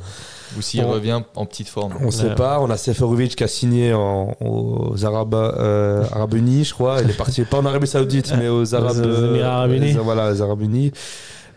Ou 0.59 0.63
s'il 0.63 0.85
revient 0.85 1.21
en 1.37 1.47
petite 1.47 1.69
forme. 1.69 1.95
on 2.01 2.11
sait 2.11 2.29
Ouais. 2.31 2.35
pas. 2.35 2.59
On 2.61 2.69
a 2.71 2.77
Seferovic 2.77 3.37
qui 3.37 3.45
a 3.45 3.49
signé 3.49 3.93
en- 3.95 4.35
aux 4.41 5.05
Arabes, 5.05 5.35
euh, 5.35 6.05
Arabes 6.13 6.35
Unis, 6.35 6.65
je 6.65 6.75
crois. 6.75 6.99
Il 7.03 7.11
est 7.11 7.17
parti 7.17 7.43
pas 7.45 7.59
en 7.59 7.67
Arabie 7.67 7.87
Saoudite, 7.87 8.33
mais 8.39 8.49
aux 8.49 8.75
Arabes, 8.75 9.05
Aux 9.05 9.27
Émirats 9.35 9.57
Arabes 9.59 9.73
Unis. 9.73 9.97
euh, 9.97 10.01
Voilà, 10.03 10.31
les 10.33 10.41
Arabes 10.43 10.63
Unis. 10.63 10.93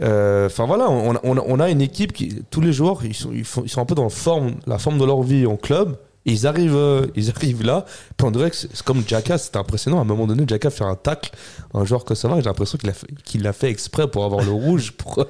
Euh, 0.02 0.48
Enfin 0.48 0.66
voilà, 0.66 0.90
on, 0.90 1.16
on, 1.24 1.38
on 1.38 1.60
a 1.60 1.70
une 1.70 1.82
équipe 1.82 2.14
qui, 2.14 2.42
tous 2.50 2.62
les 2.62 2.74
joueurs, 2.74 3.04
ils 3.06 3.14
sont, 3.14 3.30
ils, 3.34 3.44
font- 3.46 3.64
ils 3.64 3.70
sont 3.70 3.82
un 3.82 3.86
peu 3.86 3.96
dans 3.96 4.04
la 4.04 4.10
forme, 4.10 4.56
la 4.68 4.78
forme 4.80 4.98
de 4.98 5.06
leur 5.06 5.22
vie 5.24 5.46
en 5.46 5.56
club. 5.58 5.96
Et 6.28 6.32
ils 6.32 6.48
arrivent, 6.48 6.76
euh, 6.76 7.06
ils 7.16 7.30
arrivent 7.30 7.62
là. 7.64 7.86
Puis 8.18 8.26
on 8.26 8.32
dirait 8.32 8.50
que 8.50 8.56
c'est 8.56 8.82
comme 8.82 9.04
Jacka, 9.08 9.38
c'était 9.38 9.58
impressionnant. 9.60 10.00
À 10.00 10.02
un 10.02 10.06
moment 10.06 10.26
donné, 10.26 10.44
Jacka 10.48 10.72
fait 10.72 10.84
un 10.84 10.96
tacle, 10.96 11.30
un 11.76 11.86
joueur 11.86 12.04
que 12.04 12.16
ça 12.16 12.28
va. 12.28 12.38
J'ai 12.38 12.42
l'impression 12.46 12.80
qu'il 12.80 12.90
a 12.90 12.94
fait, 12.94 13.06
qu'il 13.24 13.44
l'a 13.44 13.54
fait 13.54 13.70
exprès 13.70 14.08
pour 14.10 14.26
avoir 14.26 14.44
le 14.44 14.50
rouge, 14.50 14.94
pour, 14.94 15.24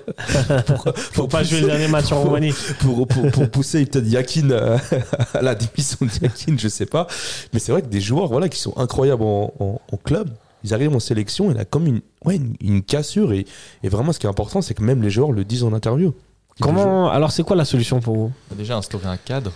pour, 0.65 0.93
Faut 0.95 1.27
pas 1.27 1.43
jouer 1.43 1.60
le 1.60 1.67
dernier 1.67 1.89
match 1.89 2.13
en 2.13 2.22
Roumanie. 2.22 2.53
pour, 2.79 3.05
pour, 3.10 3.29
pour 3.29 3.50
pousser 3.50 3.86
peut-être 3.86 4.07
Yakin 4.07 4.50
euh, 4.51 4.77
à 5.34 5.41
la 5.41 5.53
démission 5.55 5.98
de 6.05 6.12
Yakin, 6.24 6.55
je 6.57 6.69
sais 6.69 6.86
pas. 6.86 7.07
Mais 7.51 7.60
c'est 7.60 7.74
vrai 7.74 7.81
que 7.81 7.88
des 7.88 8.00
joueurs 8.00 8.27
voilà, 8.27 8.48
qui 8.48 8.60
sont 8.62 8.77
incroyables 8.77 9.24
en, 9.24 9.53
en- 9.60 9.81
en 9.91 9.98
club, 9.98 10.29
ils 10.65 10.74
arrivent 10.74 10.95
en 10.95 11.00
sélection, 11.00 11.51
il 11.51 11.57
a 11.57 11.65
comme 11.65 11.86
une, 11.88 12.01
ouais, 12.25 12.36
une, 12.38 12.55
une 12.60 12.81
cassure. 12.84 13.31
Et, 13.34 13.45
et 13.84 13.89
vraiment, 13.89 14.12
ce 14.12 14.19
qui 14.19 14.25
est 14.25 14.29
important, 14.29 14.62
c'est 14.62 14.74
que 14.74 14.84
même 14.84 15.01
les 15.01 15.12
joueurs 15.12 15.31
le 15.31 15.45
disent 15.45 15.63
en 15.63 15.74
interview. 15.74 16.13
Comment 16.60 17.10
Alors, 17.10 17.31
c'est 17.31 17.43
quoi 17.43 17.55
la 17.55 17.65
solution 17.65 18.00
pour 18.00 18.15
vous? 18.15 18.31
Déjà 18.55 18.75
instaurer 18.75 19.07
un 19.07 19.17
cadre. 19.17 19.51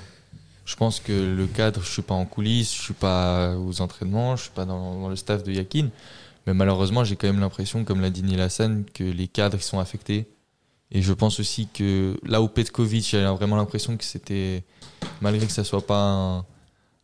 Je 0.65 0.75
pense 0.75 0.99
que 0.99 1.11
le 1.11 1.47
cadre, 1.47 1.81
je 1.81 1.89
suis 1.89 2.01
pas 2.03 2.13
en 2.13 2.25
coulisses, 2.25 2.75
je 2.75 2.81
suis 2.81 2.93
pas 2.93 3.57
aux 3.57 3.81
entraînements, 3.81 4.35
je 4.35 4.43
suis 4.43 4.51
pas 4.51 4.65
dans, 4.65 5.01
dans 5.01 5.09
le 5.09 5.15
staff 5.15 5.43
de 5.43 5.51
Yakin. 5.51 5.89
Mais 6.45 6.53
malheureusement, 6.53 7.03
j'ai 7.03 7.15
quand 7.15 7.27
même 7.27 7.39
l'impression, 7.39 7.83
comme 7.83 8.01
l'a 8.01 8.09
dit 8.11 8.21
Neil 8.21 8.39
Hassan, 8.39 8.83
que 8.93 9.03
les 9.03 9.27
cadres 9.27 9.57
ils 9.57 9.63
sont 9.63 9.79
affectés. 9.79 10.27
Et 10.91 11.01
je 11.01 11.13
pense 11.13 11.39
aussi 11.39 11.67
que 11.73 12.17
là 12.23 12.41
où 12.41 12.47
Petkovic, 12.47 13.07
j'ai 13.09 13.23
vraiment 13.25 13.55
l'impression 13.55 13.97
que 13.97 14.03
c'était, 14.03 14.63
malgré 15.21 15.45
que 15.47 15.53
ça 15.53 15.63
soit 15.63 15.85
pas 15.85 16.03
un, 16.03 16.45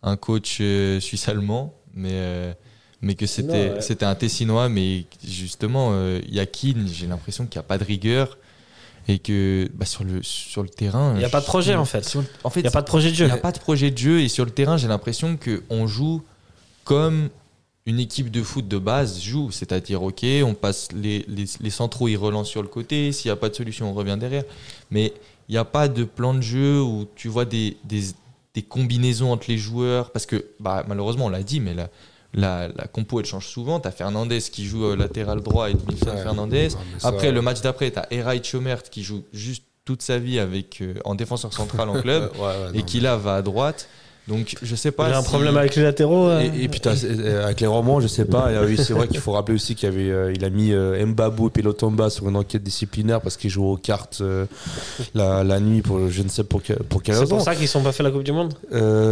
un 0.04 0.16
coach 0.18 0.58
euh, 0.62 1.00
suisse-allemand, 1.00 1.74
mais, 1.94 2.10
euh, 2.12 2.54
mais 3.06 3.16
que 3.16 3.26
c'était 3.28 3.70
ouais. 3.76 3.82
c'était 3.82 4.04
un 4.06 4.16
Tessinois, 4.16 4.68
mais 4.68 5.06
justement, 5.26 5.92
euh, 5.94 6.20
Yakin, 6.28 6.86
j'ai 6.92 7.08
l'impression 7.08 7.46
qu'il 7.46 7.58
n'y 7.60 7.66
a 7.66 7.68
pas 7.68 7.78
de 7.78 7.86
rigueur. 7.86 8.38
Et 9.08 9.20
que 9.20 9.70
bah, 9.76 9.86
sur, 9.86 10.04
le, 10.04 10.24
sur 10.24 10.64
le 10.64 10.70
terrain. 10.70 11.14
Il 11.16 11.22
y 11.22 11.26
a 11.26 11.30
pas 11.30 11.40
de 11.40 11.46
projet, 11.46 11.74
je- 11.74 11.78
en 11.78 11.86
fait. 11.86 12.04
sur 12.04 12.24
en 12.44 12.50
fait, 12.50 12.62
Il 12.62 12.64
n'y 12.64 12.70
a 12.70 12.72
pas 12.72 12.82
de 12.82 12.88
projet 12.88 13.10
de 13.10 13.14
il 13.14 13.18
jeu. 13.18 13.26
n'y 13.28 13.32
a 13.32 13.38
pas 13.38 13.52
de 13.52 13.60
projet 13.60 13.92
de 13.92 13.98
jeu 14.00 14.20
et 14.22 14.28
sur 14.28 14.46
le 14.46 14.50
terrain, 14.50 14.78
j'ai 14.78 14.88
l'impression 14.88 15.38
qu'on 15.38 15.86
joue 15.86 16.24
comme 16.84 17.30
une 17.86 18.00
équipe 18.00 18.32
de 18.32 18.42
foot 18.42 18.68
de 18.68 18.80
base 18.80 19.22
joue. 19.22 19.52
C'est-à-dire, 19.52 20.02
OK, 20.02 20.26
on 20.44 20.56
passe 20.56 20.88
les, 20.92 21.24
les, 21.28 21.46
les 21.62 21.70
centraux, 21.70 22.08
ils 22.08 22.16
relancent 22.18 22.50
sur 22.50 22.64
le 22.64 22.68
côté. 22.68 23.12
S'il 23.12 23.30
n'y 23.30 23.34
a 23.34 23.36
pas 23.36 23.50
de 23.50 23.54
solution, 23.54 23.92
on 23.92 23.94
revient 23.94 24.18
derrière. 24.20 24.44
Mais 24.90 25.14
il 25.48 25.52
n'y 25.52 25.60
a 25.60 25.66
pas 25.66 25.88
de 25.88 26.04
plan 26.04 26.34
de 26.34 26.42
jeu 26.42 26.82
où 26.82 27.08
tu 27.16 27.28
vois 27.28 27.46
des, 27.46 27.78
des, 27.84 28.06
des 28.56 28.64
combinaisons 28.64 29.32
entre 29.32 29.46
les 29.50 29.60
joueurs. 29.60 30.10
Parce 30.14 30.26
que, 30.26 30.46
bah, 30.60 30.84
malheureusement, 30.88 31.26
on 31.28 31.30
l'a 31.30 31.44
dit, 31.44 31.60
mais 31.60 31.76
la, 31.76 31.90
la, 32.36 32.68
la 32.68 32.86
compo, 32.88 33.20
elle 33.20 33.26
change 33.26 33.48
souvent. 33.48 33.80
Tu 33.80 33.88
as 33.88 33.92
Fernandez 33.92 34.40
qui 34.42 34.66
joue 34.66 34.86
euh, 34.86 34.96
latéral 34.96 35.42
droit 35.42 35.70
et 35.70 35.72
Edmilson 35.72 36.12
Ouais. 36.12 36.22
Fernandez. 36.24 36.68
Non, 36.70 36.78
mais 36.94 37.00
ça- 37.00 37.08
Après, 37.08 37.32
le 37.32 37.42
match 37.42 37.62
d'après, 37.62 37.92
tu 37.92 38.00
as 38.00 38.44
Chomert 38.44 38.84
qui 38.84 39.04
joue 39.04 39.24
juste 39.34 39.64
toute 39.86 40.02
sa 40.02 40.18
vie 40.20 40.40
avec, 40.40 40.82
euh, 40.82 40.96
en 41.06 41.16
défenseur 41.16 41.54
central 41.54 41.90
en 41.90 42.02
club 42.02 42.32
Ouais, 42.38 42.42
ouais, 42.42 42.56
et 42.74 42.80
non, 42.80 42.84
qui 42.86 43.00
là 43.00 43.18
va 43.18 43.36
à 43.36 43.42
droite. 43.42 43.88
Donc 44.28 44.56
je 44.62 44.76
sais 44.76 44.90
Il 44.90 44.92
pas. 44.94 45.08
a 45.08 45.18
un 45.20 45.22
si- 45.22 45.28
problème 45.28 45.56
avec 45.56 45.76
les 45.76 45.84
latéraux. 45.84 46.28
euh, 46.30 46.42
Et, 46.42 46.64
et 46.64 46.68
puis 46.68 46.82
euh, 46.86 47.46
avec 47.46 47.62
les 47.62 47.68
romans, 47.68 48.00
je 48.00 48.08
sais 48.08 48.26
pas. 48.26 48.52
Et, 48.52 48.56
euh, 48.56 48.66
oui, 48.66 48.76
c'est 48.76 48.94
vrai 48.94 49.08
qu'il 49.08 49.20
faut 49.20 49.34
rappeler 49.34 49.54
aussi 49.54 49.76
qu'il 49.76 49.88
avait, 49.88 50.10
euh, 50.10 50.34
il 50.36 50.44
a 50.44 50.50
mis 50.50 50.72
euh, 50.74 51.06
Mbabou 51.06 51.48
et 51.48 51.50
Pelotamba 51.52 52.10
sur 52.10 52.28
une 52.28 52.36
enquête 52.36 52.64
disciplinaire 52.64 53.22
parce 53.22 53.38
qu'ils 53.38 53.52
jouaient 53.52 53.68
aux 53.68 53.78
cartes 53.78 54.24
la, 55.14 55.44
la 55.44 55.60
nuit 55.60 55.82
pour 55.82 56.10
je 56.10 56.24
ne 56.24 56.30
sais 56.30 56.44
pour, 56.44 56.64
que- 56.64 56.74
pour 56.74 57.04
quelle 57.04 57.16
C'est 57.16 57.22
raison. 57.22 57.36
pour 57.36 57.46
ça 57.46 57.56
qu'ils 57.56 57.68
sont 57.68 57.82
pas 57.84 57.92
fait 57.92 58.02
la 58.04 58.10
Coupe 58.12 58.24
du 58.24 58.32
Monde 58.32 58.54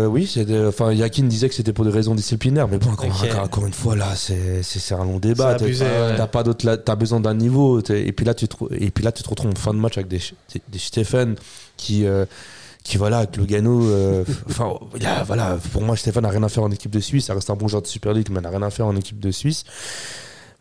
oui, 0.10 0.26
c'est 0.32 0.48
enfin 0.68 0.92
Yakin 0.92 1.24
disait 1.24 1.48
que 1.50 1.56
c'était 1.56 1.74
pour 1.74 1.86
des 1.86 1.92
raisons 1.92 2.16
disciplinaires, 2.16 2.68
mais 2.68 2.78
bon, 2.78 2.90
encore, 2.92 3.06
Ok. 3.08 3.30
encore, 3.30 3.44
encore 3.44 3.66
une 3.68 3.74
fois 3.74 3.96
là, 3.96 4.08
c'est 4.16 4.64
c'est 4.64 4.80
c'est 4.80 4.96
un 4.96 5.04
long 5.06 5.20
débat. 5.20 5.58
C'est 5.60 5.74
T'as- 5.74 6.22
ouais. 6.24 6.28
Pas 6.32 6.42
d'autre, 6.44 6.76
t'as 6.84 6.96
besoin 6.96 7.20
d'un 7.20 7.36
niveau. 7.36 7.80
Et 7.90 8.12
puis 8.12 8.26
là, 8.26 8.34
tu 8.34 8.48
te, 8.48 8.56
et 8.74 8.90
puis 8.90 9.04
là, 9.04 9.12
tu 9.12 9.22
te 9.22 9.30
retrouves 9.30 9.52
en 9.52 9.56
fin 9.56 9.74
de 9.74 9.80
match 9.80 9.98
avec 9.98 10.08
des 10.08 10.18
des, 10.18 10.62
des 10.72 10.80
Stéphane 10.80 11.36
qui 11.78 12.06
qui 12.84 12.98
voilà 12.98 13.20
avec 13.20 13.38
Lugano. 13.38 13.82
euh, 13.90 14.24
Enfin, 14.50 14.74
voilà, 15.26 15.58
pour 15.72 15.82
moi, 15.82 15.96
Stéphane 15.96 16.24
n'a 16.24 16.30
rien 16.30 16.44
à 16.44 16.50
faire 16.50 16.64
en 16.64 16.72
équipe 16.72 16.92
de 16.92 17.00
Suisse. 17.00 17.26
Ça 17.26 17.34
reste 17.34 17.50
un 17.50 17.56
bon 17.56 17.68
joueur 17.68 17.82
de 17.82 17.88
Super 17.88 18.14
League, 18.14 18.28
mais 18.32 18.42
n'a 18.42 18.50
rien 18.50 18.62
à 18.62 18.70
faire 18.70 18.86
en 18.88 18.96
équipe 18.96 19.20
de 19.20 19.32
Suisse. 19.32 19.64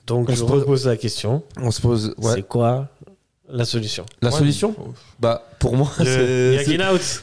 Donc 0.07 0.29
On 0.29 0.33
je 0.33 0.39
se 0.39 0.45
pose- 0.45 0.61
repose 0.63 0.87
la 0.87 0.97
question. 0.97 1.43
On 1.57 1.71
se 1.71 1.81
pose, 1.81 2.15
ouais. 2.19 2.33
C'est 2.35 2.43
quoi 2.43 2.89
la 3.49 3.65
solution? 3.65 4.05
La 4.23 4.31
Ouais, 4.31 4.39
solution, 4.39 4.75
bah 5.21 5.43
pour 5.63 5.77
moi, 5.77 5.89
Le 6.01 6.05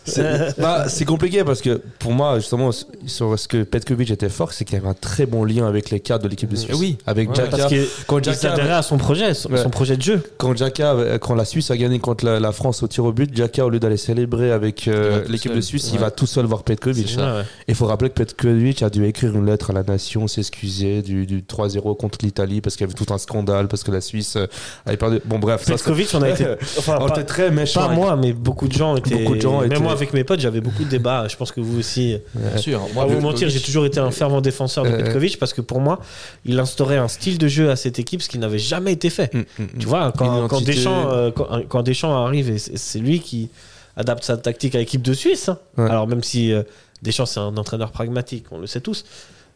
c'est- 0.05 0.55
bah, 0.57 0.85
c'est 0.87 1.03
compliqué 1.03 1.43
parce 1.43 1.61
que 1.61 1.81
pour 1.99 2.13
moi, 2.13 2.39
justement, 2.39 2.69
sur 3.05 3.37
ce 3.37 3.47
que 3.49 3.63
Petkovic 3.63 4.11
était 4.11 4.29
fort, 4.29 4.53
c'est 4.53 4.63
qu'il 4.63 4.75
y 4.77 4.79
avait 4.79 4.87
un 4.87 4.93
très 4.93 5.25
bon 5.25 5.43
lien 5.43 5.67
avec 5.67 5.89
les 5.89 5.99
cadres 5.99 6.23
de 6.23 6.29
l'équipe 6.29 6.49
de 6.49 6.55
Suisse. 6.55 6.71
Eh 6.73 6.77
oui. 6.79 6.97
Avec 7.05 7.29
Ouais. 7.29 7.43
Parce 7.51 7.65
qu'il 7.65 7.85
quand, 8.07 8.17
il 8.19 8.31
Xhaka 8.31 8.35
s'adhérait 8.55 8.71
à 8.75 8.81
son 8.81 8.97
projet, 8.97 9.33
son, 9.33 9.51
Ouais. 9.51 9.61
son 9.61 9.69
projet 9.69 9.97
de 9.97 10.01
jeu. 10.01 10.23
quand, 10.37 10.53
avait- 10.61 11.19
quand 11.19 11.35
la 11.35 11.43
Suisse 11.43 11.69
a 11.69 11.75
gagné 11.75 11.99
contre 11.99 12.23
la, 12.23 12.39
la 12.39 12.53
France 12.53 12.81
au 12.81 12.87
tir 12.87 13.03
au 13.03 13.11
but, 13.11 13.29
Xhaka, 13.29 13.65
au 13.65 13.69
lieu 13.69 13.79
d'aller 13.79 13.97
célébrer 13.97 14.53
avec 14.53 14.87
euh, 14.87 15.25
l'équipe 15.27 15.53
de 15.53 15.59
Suisse, 15.59 15.89
il 15.93 15.99
va 15.99 16.09
tout 16.09 16.25
seul 16.25 16.45
voir 16.45 16.63
Petkovic. 16.63 17.09
Ça. 17.09 17.35
Ouais. 17.39 17.43
Il 17.67 17.75
faut 17.75 17.87
rappeler 17.87 18.09
que 18.09 18.15
Petkovic 18.15 18.83
a 18.83 18.89
dû 18.89 19.03
écrire 19.05 19.35
une 19.35 19.47
lettre 19.47 19.71
à 19.71 19.73
la 19.73 19.83
nation, 19.83 20.29
s'excuser 20.29 21.01
du, 21.01 21.25
du 21.25 21.41
3-0 21.43 21.97
contre 21.97 22.19
l'Italie 22.23 22.61
parce 22.61 22.77
qu'il 22.77 22.87
y 22.87 22.89
avait 22.89 22.97
tout 23.05 23.13
un 23.13 23.17
scandale, 23.17 23.67
parce 23.67 23.83
que 23.83 23.91
la 23.91 23.99
Suisse 24.01 24.37
euh, 24.37 24.47
avait 24.85 24.95
perdu. 24.95 25.19
Bon, 25.25 25.39
bref, 25.39 25.63
ça, 25.65 25.73
Petkovic, 25.73 26.07
on 26.13 26.21
a 26.21 26.29
été. 26.29 26.45
Enfin, 26.77 26.97
on 27.01 27.07
pas, 27.07 27.15
était 27.15 27.25
très 27.25 27.51
méchant. 27.51 27.87
pas 27.87 27.93
moi, 27.93 28.15
mais 28.15 28.28
beaucoup 28.33 28.67
de 28.67 28.73
gens 28.73 28.95
étaient. 28.95 29.15
Beaucoup 29.15 29.35
de 29.35 29.41
gens 29.41 29.61
Même 29.61 29.71
étaient- 29.71 29.81
moi, 29.81 29.91
avec 29.91 30.13
mes 30.13 30.23
potes, 30.23 30.39
j'avais 30.39 30.61
beaucoup 30.61 30.83
de 30.83 30.89
débats. 30.89 31.27
Je 31.27 31.35
pense 31.35 31.51
que 31.51 31.59
vous 31.61 31.79
aussi. 31.79 32.17
Bien 32.35 32.57
sûr. 32.57 32.81
Moi, 32.93 33.05
vous 33.05 33.19
mentir, 33.21 33.49
j'ai 33.49 33.59
toujours 33.61 33.85
été 33.85 33.99
un 33.99 34.11
fervent 34.11 34.41
défenseur 34.41 34.83
de 34.85 34.89
Euh, 34.89 34.97
Petkovic 35.03 35.37
parce 35.39 35.53
que 35.53 35.61
pour 35.61 35.79
moi, 35.81 35.99
il 36.45 36.57
instaurait 36.59 36.97
un 36.97 37.07
style 37.07 37.37
de 37.37 37.47
jeu 37.47 37.69
à 37.69 37.75
cette 37.75 37.99
équipe, 37.99 38.21
ce 38.21 38.29
qui 38.29 38.37
n'avait 38.39 38.59
jamais 38.59 38.93
été 38.93 39.09
fait. 39.09 39.33
Mm, 39.33 39.37
mm, 39.39 39.43
mm. 39.63 39.67
Tu 39.79 39.85
vois, 39.87 40.11
quand, 40.17 40.47
quand. 40.47 40.61
Deschamps, 40.63 41.09
euh, 41.11 41.31
quand, 41.31 41.47
quand 41.67 41.83
Deschamps 41.83 42.25
arrive, 42.25 42.49
et 42.49 42.57
c'est 42.57 42.99
lui 42.99 43.19
qui 43.19 43.49
adapte 43.95 44.23
sa 44.23 44.37
tactique 44.37 44.75
à 44.75 44.79
l'équipe 44.79 45.01
de 45.01 45.13
Suisse. 45.13 45.49
hein. 45.49 45.57
Ouais. 45.77 45.89
Alors, 45.89 46.07
même 46.07 46.23
si 46.23 46.51
euh, 46.53 46.63
Deschamps, 47.01 47.25
c'est 47.25 47.39
un 47.39 47.55
entraîneur 47.57 47.91
pragmatique, 47.91 48.45
on 48.51 48.59
le 48.59 48.67
sait 48.67 48.81
tous. 48.81 49.05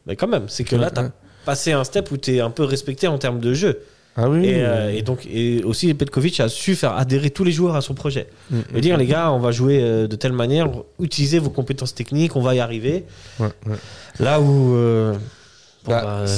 Mais 0.07 0.15
quand 0.15 0.27
même, 0.27 0.45
c'est 0.47 0.63
que 0.63 0.75
là, 0.75 0.91
tu 0.91 0.99
as 0.99 1.03
ouais. 1.03 1.09
passé 1.45 1.71
un 1.71 1.83
step 1.83 2.11
où 2.11 2.17
tu 2.17 2.35
es 2.35 2.39
un 2.41 2.49
peu 2.49 2.63
respecté 2.63 3.07
en 3.07 3.17
termes 3.17 3.39
de 3.39 3.53
jeu. 3.53 3.79
Ah 4.15 4.29
oui. 4.29 4.45
Et, 4.45 4.63
euh, 4.63 4.93
et 4.93 5.01
donc, 5.01 5.25
et 5.25 5.63
aussi, 5.63 5.91
Petkovic 5.93 6.39
a 6.39 6.47
su 6.49 6.75
faire 6.75 6.95
adhérer 6.95 7.31
tous 7.31 7.43
les 7.43 7.51
joueurs 7.51 7.75
à 7.75 7.81
son 7.81 7.93
projet. 7.95 8.27
Mm, 8.51 8.59
Et 8.75 8.81
dire, 8.81 8.97
les 8.97 9.07
gars, 9.07 9.31
on 9.31 9.39
va 9.39 9.51
jouer 9.51 9.79
euh, 9.81 10.07
de 10.07 10.15
telle 10.15 10.33
manière, 10.33 10.69
utilisez 10.99 11.39
vos 11.39 11.49
compétences 11.49 11.95
techniques, 11.95 12.35
on 12.35 12.41
va 12.41 12.53
y 12.55 12.59
arriver. 12.59 13.05
ouais, 13.39 13.47
ouais. 13.65 13.75
Là 14.19 14.39
où. 14.39 14.75
euh, 14.75 15.13
bon, 15.85 15.91
Bah, 15.91 16.23
bah, 16.25 16.31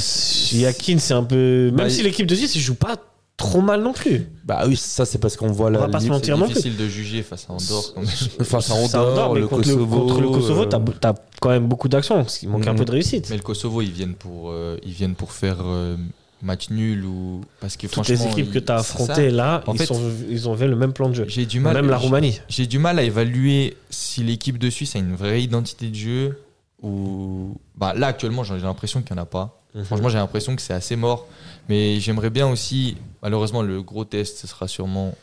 Yakin, 0.54 0.98
c'est 1.00 1.14
un 1.14 1.24
peu. 1.24 1.66
Même 1.68 1.76
bah, 1.76 1.90
si 1.90 2.00
il- 2.00 2.04
l'équipe 2.06 2.26
de 2.28 2.36
Suisse, 2.36 2.56
il 2.56 2.62
joue 2.62 2.76
pas 2.76 2.96
trop 3.38 3.60
mal 3.60 3.82
non 3.82 3.92
plus. 3.92 4.30
Bah 4.46 4.64
oui, 4.66 4.78
ça 4.78 5.04
c'est 5.06 5.18
parce 5.18 5.36
qu'on 5.36 5.52
voit 5.52 5.70
la 5.70 5.80
va 5.80 5.88
pas 5.90 6.00
se 6.00 6.08
mentir. 6.08 6.36
C'est 6.36 6.40
non 6.40 6.46
plus. 6.46 6.54
difficile 6.54 6.78
de 6.78 6.88
juger 6.88 7.22
face 7.24 7.46
à 7.50 7.52
Andorre. 7.54 7.92
quand 7.94 8.00
même. 8.02 8.10
face 8.46 8.72
à 8.72 8.76
Andorre, 8.76 9.34
mais 9.34 9.42
le 9.42 9.48
contre, 9.50 9.68
le, 9.68 9.76
Kosovo. 9.76 10.02
contre 10.06 10.22
le 10.22 10.30
Kosovo, 10.30 10.62
euh, 10.62 10.66
t'as 10.68 10.80
t'as 11.02 11.14
quand 11.42 11.50
même 11.50 11.68
beaucoup 11.68 11.90
d'actions, 11.90 12.16
parce 12.16 12.38
qu'il 12.38 12.48
manque 12.48 12.66
un 12.68 12.72
Mhm. 12.72 12.78
peu 12.80 12.86
de 12.86 12.92
réussite. 12.92 13.30
Mais 13.30 13.36
le 13.36 13.44
Kosovo, 13.44 13.82
ils 13.82 13.92
viennent 13.92 14.14
pour, 14.14 14.52
euh, 14.52 14.78
ils 14.86 14.94
viennent 14.94 15.16
pour 15.16 15.34
faire 15.34 15.58
euh, 15.66 15.98
match 16.46 16.70
nul 16.70 17.04
ou 17.06 17.42
parce 17.60 17.76
que 17.76 17.88
Toutes 17.88 18.08
les 18.08 18.16
franchement, 18.16 18.32
équipes 18.38 18.54
que 18.54 18.60
tu 18.60 18.72
as 18.72 18.76
affrontées 18.78 19.32
là, 19.32 19.64
En 19.68 19.74
ils, 19.74 19.80
fait- 19.80 19.86
sont, 19.86 20.00
ils 20.30 20.48
ont 20.48 20.56
fait 20.56 20.68
le 20.68 20.76
même 20.76 20.94
plan 20.94 21.10
de 21.10 21.16
jeu. 21.16 21.26
J'ai 21.28 21.46
du 21.46 21.60
mal. 21.60 21.74
Même 21.74 21.90
la 21.90 21.98
Roumanie. 21.98 22.40
J'ai 22.48 22.68
du 22.68 22.80
mal 22.80 23.00
à 23.00 23.04
évaluer 23.04 23.76
si 23.90 24.24
l'équipe 24.24 24.58
de 24.58 24.70
Suisse 24.70 24.96
a 24.96 25.00
une 25.00 25.16
vraie 25.16 25.42
identité 25.44 25.90
de 25.90 25.96
jeu 25.96 26.40
ou. 26.82 27.58
Bah, 27.76 27.94
là, 27.96 28.08
actuellement, 28.08 28.44
j'ai 28.44 28.58
l'impression 28.60 29.02
qu'il 29.02 29.14
n'y 29.16 29.20
en 29.20 29.24
a 29.24 29.26
pas. 29.26 29.62
Franchement, 29.84 30.08
j'ai 30.08 30.18
l'impression 30.18 30.56
que 30.56 30.62
c'est 30.62 30.74
assez 30.74 30.96
mort. 30.96 31.28
Mais 31.68 32.00
j'aimerais 32.00 32.30
bien 32.30 32.48
aussi. 32.48 32.96
Malheureusement, 33.22 33.62
le 33.62 33.82
gros 33.82 34.06
test, 34.06 34.38
ce 34.38 34.48
sera 34.48 34.68
sûrement 34.68 35.14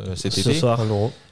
euh, 0.00 0.14
cet 0.16 0.32
ce 0.34 0.40
été. 0.40 0.54
soir. 0.58 0.78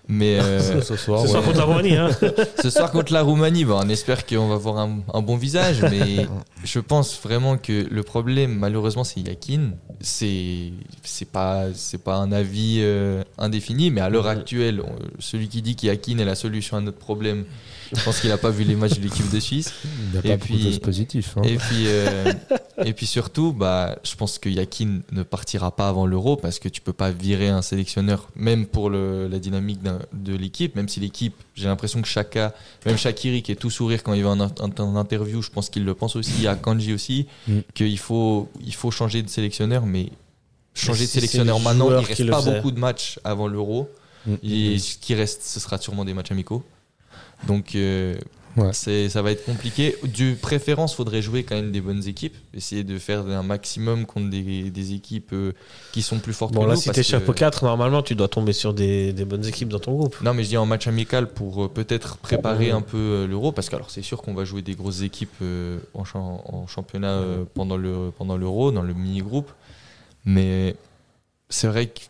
Mais 0.07 0.39
euh, 0.43 0.83
ce 0.83 0.97
soir, 0.97 1.21
Ce 1.21 1.25
ouais. 1.25 1.31
soir 1.31 1.43
contre 1.45 1.59
la 1.59 1.65
Roumanie. 1.65 1.97
Hein. 1.97 2.11
ce 2.63 2.69
soir 2.71 2.91
contre 2.93 3.13
la 3.13 3.23
Roumanie, 3.23 3.65
bah, 3.65 3.81
on 3.83 3.89
espère 3.89 4.27
qu'on 4.27 4.49
va 4.49 4.57
voir 4.57 4.79
un, 4.79 4.99
un 5.13 5.23
bon 5.23 5.37
visage. 5.37 5.81
Mais 5.91 6.27
je 6.65 6.79
pense 6.81 7.19
vraiment 7.23 7.57
que 7.57 7.87
le 7.91 8.03
problème, 8.03 8.55
malheureusement, 8.59 9.05
c'est 9.05 9.21
Yakin. 9.21 9.71
C'est 10.01 10.73
c'est 11.03 11.31
pas 11.31 11.67
c'est 11.75 12.03
pas 12.03 12.17
un 12.17 12.33
avis 12.33 12.79
euh, 12.83 13.23
indéfini, 13.39 13.91
mais 13.91 14.01
à 14.03 14.11
l'heure 14.11 14.27
actuelle, 14.27 14.81
on- 14.83 14.97
celui 15.21 15.49
qui 15.49 15.63
dit 15.63 15.77
qu'Yakin 15.77 16.19
est 16.19 16.25
la 16.27 16.35
solution 16.35 16.77
à 16.77 16.81
notre 16.81 16.99
problème, 16.99 17.45
je 17.93 18.03
pense 18.05 18.21
qu'il 18.21 18.31
a 18.31 18.39
pas 18.39 18.51
vu 18.51 18.65
les 18.65 18.77
matchs 18.77 18.99
de 18.99 19.03
l'équipe 19.03 19.29
de 19.31 19.41
Suisse. 19.41 19.73
Il 19.85 20.13
n'y 20.13 20.19
a 20.19 20.23
pas 20.23 20.29
Et 20.29 20.37
beaucoup 20.37 20.45
puis- 20.55 20.71
de 20.71 20.79
positifs. 20.79 21.35
hein. 21.37 21.43
Et 21.45 21.57
puis, 21.57 21.85
euh, 21.87 22.33
et 22.85 22.93
puis 22.93 23.07
surtout, 23.07 23.53
bah, 23.53 23.99
je 24.05 24.15
pense 24.17 24.39
que 24.39 24.49
Yakin 24.49 25.01
ne 25.13 25.23
partira 25.23 25.75
pas 25.75 25.89
avant 25.89 26.07
l'Euro 26.07 26.37
parce 26.37 26.59
que 26.59 26.69
tu 26.69 26.81
peux 26.81 26.93
pas 26.93 27.11
virer 27.11 27.49
un 27.49 27.63
sélectionneur, 27.63 28.29
même 28.37 28.67
pour 28.67 28.91
le- 28.91 29.29
la 29.29 29.39
dynamique 29.39 29.81
de 30.13 30.35
l'équipe, 30.37 30.75
même 30.77 30.89
si 30.89 31.01
l'équipe, 31.01 31.35
j'ai 31.55 31.67
l'impression 31.67 32.01
que 32.03 32.09
Chaka, 32.09 32.55
même 32.87 32.97
Shakiri 32.97 33.43
qui 33.43 33.53
est 33.53 33.57
tout 33.57 33.71
sourire 33.71 34.03
quand 34.03 34.15
il 34.15 34.23
va 34.25 34.31
en, 34.31 34.41
en- 34.41 34.51
en 34.61 34.97
interview, 34.97 35.43
je 35.43 35.51
pense 35.51 35.69
qu'il 35.71 35.85
le 35.85 35.95
pense 35.95 36.17
aussi, 36.17 36.47
à 36.47 36.55
Kanji 36.57 36.93
aussi, 36.93 37.27
Mm. 37.49 37.59
qu'il 37.75 37.99
faut, 37.99 38.49
il 38.65 38.75
faut 38.75 38.91
changer 38.91 39.23
de 39.23 39.29
sélectionneur, 39.29 39.87
mais 39.87 40.11
changer 40.75 41.01
Mais 41.01 41.05
de 41.07 41.11
si 41.11 41.15
sélectionneur 41.15 41.61
maintenant, 41.61 41.89
il 42.01 42.07
qui 42.07 42.23
reste 42.25 42.31
pas 42.31 42.43
beaucoup 42.43 42.71
de 42.73 42.79
matchs 42.81 43.19
avant 43.25 43.47
l'Euro. 43.47 43.89
Mm. 44.27 44.35
Et 44.43 44.79
ce 44.79 44.97
qui 44.97 45.15
reste, 45.15 45.43
ce 45.45 45.61
sera 45.61 45.77
sûrement 45.79 46.05
des 46.05 46.15
matchs 46.15 46.31
amicaux. 46.33 46.63
Donc, 47.47 47.75
euh, 47.75 48.15
Ouais. 48.57 48.69
c'est, 48.73 49.09
ça 49.09 49.21
va 49.21 49.33
être 49.33 49.45
compliqué. 49.45 49.97
De 50.05 50.33
préférence, 50.35 50.95
faudrait 50.95 51.23
jouer 51.23 51.43
quand 51.43 51.57
même 51.57 51.73
des 51.73 51.81
bonnes 51.81 52.07
équipes. 52.07 52.37
Essayer 52.55 52.85
de 52.85 53.01
faire 53.01 53.27
un 53.27 53.43
maximum 53.43 54.07
contre 54.07 54.31
des, 54.31 54.71
des 54.71 54.93
équipes 54.95 55.31
euh, 55.33 55.51
qui 55.91 56.03
sont 56.03 56.21
plus 56.21 56.33
fortes 56.33 56.55
Bon, 56.55 56.63
que 56.63 56.69
là, 56.69 56.75
nous. 56.75 56.81
si 56.81 56.89
t'es 56.91 57.03
chapeau 57.03 57.33
4, 57.33 57.65
normalement, 57.65 58.01
tu 58.03 58.15
dois 58.15 58.29
tomber 58.29 58.53
sur 58.53 58.73
des, 58.73 59.13
des 59.13 59.25
bonnes 59.25 59.45
équipes 59.45 59.71
dans 59.71 59.81
ton 59.81 59.95
groupe. 59.97 60.21
Non, 60.23 60.35
mais 60.35 60.45
je 60.45 60.51
dis 60.51 60.57
en 60.57 60.67
match 60.67 60.87
amical 60.87 61.33
pour 61.33 61.65
euh, 61.65 61.69
peut-être 61.69 62.17
préparer 62.19 62.71
un 62.71 62.81
peu 62.81 63.27
l'euro. 63.29 63.51
Parce 63.51 63.69
que 63.69 63.75
alors, 63.75 63.91
c'est 63.91 64.03
sûr 64.03 64.23
qu'on 64.23 64.35
va 64.35 64.45
jouer 64.45 64.63
des 64.63 64.77
grosses 64.77 65.03
équipes 65.03 65.43
en, 65.95 66.05
en 66.15 66.67
championnat 66.69 67.23
pendant, 67.55 67.77
le, 67.77 68.13
pendant 68.17 68.37
l'euro, 68.37 68.71
dans 68.71 68.83
le 68.83 68.95
mini-groupe. 68.95 69.51
Mais 70.25 70.77
c'est 71.49 71.67
vrai 71.67 71.87
que 71.89 72.01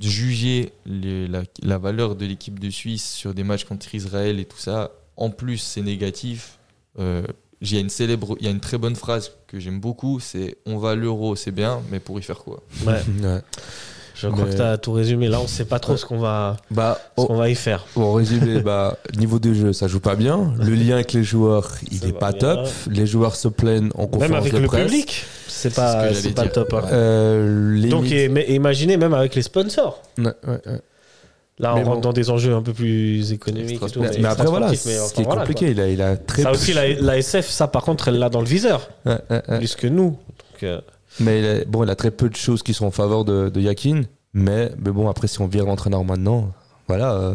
juger 0.00 0.72
les- 0.84 1.26
la, 1.28 1.42
la 1.62 1.78
valeur 1.78 2.16
de 2.16 2.26
l'équipe 2.26 2.58
de 2.58 2.70
Suisse 2.70 3.10
sur 3.12 3.32
des 3.34 3.44
matchs 3.44 3.64
contre 3.64 3.94
Israël 3.94 4.38
et 4.38 4.44
tout 4.44 4.58
ça, 4.58 4.90
en 5.16 5.30
plus 5.30 5.58
c'est 5.58 5.82
négatif. 5.82 6.58
Euh, 6.98 7.22
il 7.62 7.72
y 7.72 7.78
a 7.78 7.80
une 7.80 7.88
célèbre, 7.88 8.36
il 8.38 8.44
y 8.44 8.48
a 8.48 8.52
une 8.52 8.60
très 8.60 8.76
bonne 8.76 8.96
phrase 8.96 9.32
que 9.46 9.58
j'aime 9.58 9.80
beaucoup, 9.80 10.20
c'est 10.20 10.58
on 10.66 10.76
va 10.76 10.90
à 10.90 10.94
l'euro, 10.94 11.36
c'est 11.36 11.50
bien, 11.52 11.80
mais 11.90 12.00
pour 12.00 12.18
y 12.18 12.22
faire 12.22 12.38
quoi? 12.38 12.62
Ouais, 12.86 12.92
Ouais. 13.22 13.40
je 14.14 14.28
crois 14.28 14.44
que 14.44 14.54
tu 14.56 14.60
as 14.60 14.76
tout 14.76 14.92
résumé. 14.92 15.28
Là, 15.28 15.40
on 15.40 15.46
sait 15.46 15.64
pas 15.64 15.78
trop 15.78 15.96
ce 15.96 16.04
qu'on 16.04 16.18
va, 16.18 16.58
Bah, 16.70 16.98
ce 17.16 17.32
va 17.32 17.48
y 17.48 17.54
faire. 17.54 17.86
en 17.96 18.12
résumé, 18.12 18.60
bah, 18.60 18.98
niveau 19.16 19.38
de 19.38 19.54
jeu, 19.54 19.72
ça 19.72 19.88
joue 19.88 20.00
pas 20.00 20.16
bien. 20.16 20.52
Le 20.58 20.74
lien 20.74 20.96
avec 20.96 21.14
les 21.14 21.24
joueurs, 21.24 21.72
il 21.90 22.00
Ça 22.00 22.06
est 22.08 22.12
va 22.12 22.18
pas 22.18 22.32
bien. 22.32 22.56
top. 22.56 22.68
Les 22.90 23.06
joueurs 23.06 23.36
se 23.36 23.48
plaignent 23.48 23.90
en 23.94 24.06
conférence 24.06 24.20
Même 24.20 24.34
avec 24.34 24.52
de 24.52 24.58
le 24.58 24.66
presse. 24.66 24.84
public, 24.84 25.24
c'est 25.56 25.70
C'est 25.70 25.74
pas, 25.76 26.12
ce 26.14 26.20
c'est 26.20 26.30
pas 26.34 26.46
top. 26.48 26.72
hein. 26.74 26.82
Euh, 26.92 27.88
Donc, 27.88 28.10
et- 28.10 28.28
mais 28.28 28.44
imaginez 28.48 28.96
même 28.96 29.14
avec 29.14 29.34
les 29.34 29.42
sponsors. 29.42 30.02
Ouais, 30.18 30.24
ouais, 30.46 30.60
ouais. 30.66 30.80
Là, 31.58 31.74
on 31.74 31.84
rentre 31.84 32.02
dans 32.02 32.12
des 32.12 32.28
enjeux 32.28 32.54
un 32.54 32.60
peu 32.60 32.74
plus 32.74 33.32
économiques. 33.32 33.82
et 33.82 33.90
tout, 33.90 34.00
Mais, 34.00 34.24
après, 34.26 34.44
voilà, 34.46 34.70
extra-sportifs, 34.72 34.84
mais 34.86 34.92
ce 34.96 35.00
enfin, 35.00 35.14
qui 35.14 35.20
est 35.22 35.24
voilà, 35.24 35.40
compliqué, 35.40 35.70
il 35.70 35.80
a, 35.80 35.88
il 35.88 36.02
a 36.02 36.16
très 36.18 36.42
Ça 36.42 36.50
aussi, 36.50 36.74
la, 36.74 36.86
la 36.92 37.16
SF, 37.16 37.48
ça 37.48 37.66
par 37.66 37.82
contre, 37.82 38.08
elle 38.08 38.18
l'a 38.18 38.28
dans 38.28 38.40
le 38.40 38.46
viseur, 38.46 38.90
plus 39.58 39.74
que 39.74 39.86
nous. 39.86 40.10
Donc, 40.10 40.62
euh, 40.64 40.80
Mais 41.20 41.38
il 41.40 41.46
a, 41.46 41.64
bon, 41.64 41.82
il 41.84 41.88
a 41.90 41.94
très 41.96 42.10
peu 42.10 42.28
de 42.28 42.36
choses 42.36 42.62
qui 42.62 42.74
sont 42.74 42.84
en 42.84 42.90
faveur 42.90 43.24
de, 43.24 43.48
de 43.48 43.60
Yakin. 43.60 44.02
Mais, 44.34 44.70
mais 44.84 44.90
bon, 44.90 45.08
après, 45.08 45.28
si 45.28 45.40
on 45.40 45.46
vire 45.46 45.64
l'entraîneur 45.64 46.04
maintenant, 46.04 46.50
voilà, 46.88 47.14
euh, 47.14 47.32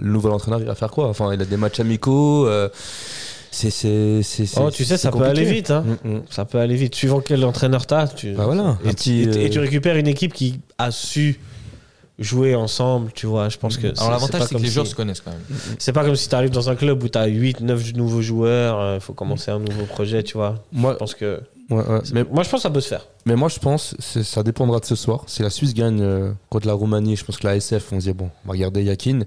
le 0.00 0.10
nouvel 0.12 0.30
entraîneur, 0.30 0.60
il 0.60 0.66
va 0.66 0.76
faire 0.76 0.92
quoi? 0.92 1.08
Enfin, 1.08 1.34
il 1.34 1.42
a 1.42 1.44
des 1.44 1.56
matchs 1.56 1.80
amicaux. 1.80 2.46
euh, 2.46 2.68
c'est, 3.70 4.22
c'est, 4.22 4.44
c'est, 4.46 4.60
oh, 4.60 4.70
tu 4.70 4.84
sais, 4.84 4.96
c'est 4.96 5.02
ça 5.04 5.10
peut 5.10 5.22
aller 5.24 5.44
vite. 5.44 5.70
Hein. 5.70 5.84
Mm, 6.04 6.08
mm. 6.16 6.22
Ça 6.30 6.44
peut 6.44 6.58
aller 6.58 6.76
vite. 6.76 6.94
Suivant 6.94 7.20
quel 7.20 7.44
entraîneur 7.44 7.86
t'as, 7.86 8.06
tu... 8.08 8.32
Bah 8.32 8.44
voilà, 8.44 8.76
et, 8.84 8.88
un 8.88 8.92
petit, 8.92 9.20
et- 9.22 9.42
et 9.42 9.46
euh, 9.46 9.48
tu 9.50 9.58
récupères 9.58 9.96
une 9.96 10.06
équipe 10.08 10.32
qui 10.32 10.60
a 10.78 10.90
su 10.90 11.40
jouer 12.18 12.54
ensemble, 12.54 13.10
tu 13.14 13.26
vois. 13.26 13.48
Je 13.48 13.58
pense 13.58 13.76
que 13.76 13.88
Alors 13.98 14.10
l'avantage 14.10 14.42
c'est 14.42 14.48
que 14.48 14.52
comme 14.54 14.62
les 14.62 14.68
si- 14.68 14.74
joueurs 14.74 14.86
se 14.86 14.94
connaissent 14.94 15.20
quand 15.20 15.32
même. 15.32 15.58
C'est 15.78 15.92
pas 15.92 16.04
comme 16.04 16.16
si 16.16 16.28
tu 16.28 16.34
arrives 16.34 16.50
dans 16.50 16.70
un 16.70 16.74
club 16.74 17.02
où 17.02 17.08
tu 17.08 17.18
as 17.18 17.26
8, 17.26 17.60
9 17.60 17.92
nouveaux 17.94 18.22
joueurs, 18.22 18.94
il 18.94 19.00
faut 19.00 19.12
commencer 19.12 19.50
un 19.50 19.58
nouveau 19.58 19.84
projet, 19.84 20.22
tu 20.22 20.34
vois. 20.34 20.54
Moi, 20.72 20.92
Je 20.94 20.96
pense 20.98 21.14
que. 21.14 21.40
Ouais, 21.68 21.78
ouais. 21.84 22.00
Mais, 22.12 22.24
Moi, 22.24 22.44
je 22.44 22.48
pense 22.50 22.58
que 22.60 22.62
ça 22.62 22.70
peut 22.70 22.80
se 22.80 22.88
faire. 22.88 23.06
mais 23.24 23.34
moi, 23.34 23.48
je 23.48 23.58
pense 23.58 23.96
c'est- 23.98 24.22
ça 24.22 24.42
dépendra 24.44 24.78
de 24.78 24.84
ce 24.84 24.94
soir. 24.94 25.24
Si 25.26 25.42
la 25.42 25.50
Suisse 25.50 25.74
gagne 25.74 26.00
euh, 26.00 26.30
contre 26.48 26.66
la 26.68 26.74
Roumanie, 26.74 27.16
je 27.16 27.24
pense 27.24 27.36
que 27.38 27.46
la 27.46 27.56
SF, 27.56 27.92
on 27.92 27.98
se 28.00 28.06
dit, 28.06 28.12
bon, 28.12 28.30
on 28.44 28.48
va 28.48 28.52
regarder 28.52 28.84
Yakin. 28.84 29.18
Mm. 29.18 29.26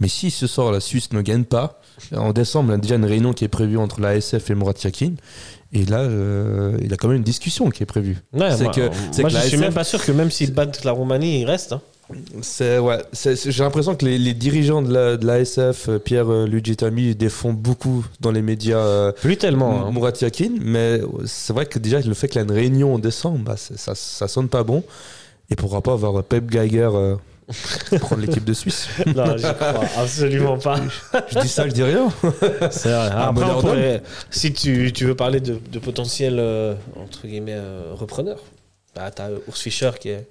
Mais 0.00 0.08
si 0.08 0.30
ce 0.30 0.46
soir, 0.46 0.72
la 0.72 0.80
Suisse 0.80 1.12
ne 1.12 1.20
gagne 1.20 1.44
pas, 1.44 1.80
en 2.16 2.32
décembre, 2.32 2.70
il 2.70 2.72
y 2.72 2.74
a 2.76 2.78
déjà 2.78 2.94
une 2.94 3.04
réunion 3.04 3.32
qui 3.34 3.44
est 3.44 3.48
prévue 3.48 3.76
entre 3.76 4.00
la 4.00 4.16
SF 4.16 4.50
et 4.50 4.54
Murat 4.54 4.72
Yakin. 4.82 5.12
Et 5.74 5.84
là, 5.84 5.98
euh, 6.00 6.78
il 6.80 6.90
y 6.90 6.94
a 6.94 6.96
quand 6.96 7.08
même 7.08 7.18
une 7.18 7.22
discussion 7.22 7.68
qui 7.68 7.82
est 7.82 7.86
prévue. 7.86 8.16
Ouais, 8.32 8.50
C'est 8.56 8.62
moi, 8.64 8.72
que- 8.72 8.88
que 8.88 8.94
je 9.28 9.34
la 9.34 9.40
suis 9.40 9.48
SF 9.54 9.60
même 9.60 9.74
pas 9.74 9.84
sûr 9.84 10.02
que 10.04 10.12
même 10.12 10.30
s'ils 10.30 10.54
battent 10.54 10.84
la 10.84 10.92
Roumanie, 10.92 11.40
ils 11.40 11.44
restent. 11.44 11.72
hein. 11.74 11.80
C'est 12.42 12.78
ouais, 12.78 12.98
j'ai 13.14 13.62
l'impression 13.64 13.94
que 13.96 14.04
les, 14.04 14.18
les 14.18 14.34
dirigeants 14.34 14.82
de 14.82 14.92
la, 14.92 15.16
de 15.16 15.26
la 15.26 15.40
SF, 15.40 15.88
euh, 15.88 15.98
Pierre 15.98 16.30
euh, 16.30 16.46
Luigi 16.46 16.76
Tami, 16.76 17.14
défendent 17.14 17.56
beaucoup 17.56 18.04
dans 18.20 18.30
les 18.30 18.42
médias 18.42 18.76
euh, 18.78 19.12
Plus 19.12 19.36
tellement. 19.38 19.86
hein. 19.86 19.90
Murat 19.90 20.12
Yakin, 20.20 20.50
mais 20.60 21.00
c'est 21.24 21.52
vrai 21.54 21.64
que 21.66 21.78
déjà 21.78 22.00
le 22.00 22.14
fait 22.14 22.28
qu'il 22.28 22.36
y 22.36 22.40
a 22.40 22.44
une 22.44 22.52
réunion 22.52 22.94
en 22.94 22.98
décembre, 22.98 23.38
bah, 23.38 23.56
ça, 23.56 23.94
ça 23.94 24.28
sonne 24.28 24.48
pas 24.48 24.62
bon. 24.64 24.84
Et 25.50 25.56
pourquoi 25.56 25.80
pas 25.82 25.92
avoir 25.92 26.22
Pep 26.24 26.48
Geiger 26.50 26.90
euh, 26.94 27.16
prendre 28.00 28.20
l'équipe 28.22 28.44
de 28.44 28.52
Suisse 28.52 28.88
Non, 29.14 29.36
je 29.36 29.52
crois 29.52 29.84
absolument 29.98 30.58
pas. 30.58 30.80
Je 31.30 31.38
dis 31.40 31.48
ça, 31.48 31.66
je 31.68 31.72
dis 31.72 31.82
rien. 31.82 32.08
C'est 32.70 32.90
vrai. 32.90 33.08
Après, 33.12 33.28
on 33.28 33.32
Modern 33.32 33.60
pourrait- 33.60 34.02
si 34.30 34.52
tu, 34.52 34.92
tu 34.92 35.04
veux 35.06 35.14
parler 35.14 35.40
de, 35.40 35.58
de 35.72 35.78
potentiel 35.78 36.36
euh, 36.38 36.74
entre 36.96 37.26
guillemets 37.26 37.54
euh, 37.56 37.92
repreneur, 37.94 38.38
bah, 38.94 39.10
t'as 39.10 39.30
Urs 39.30 39.56
Fischer 39.56 39.90
qui 40.00 40.10
est 40.10 40.26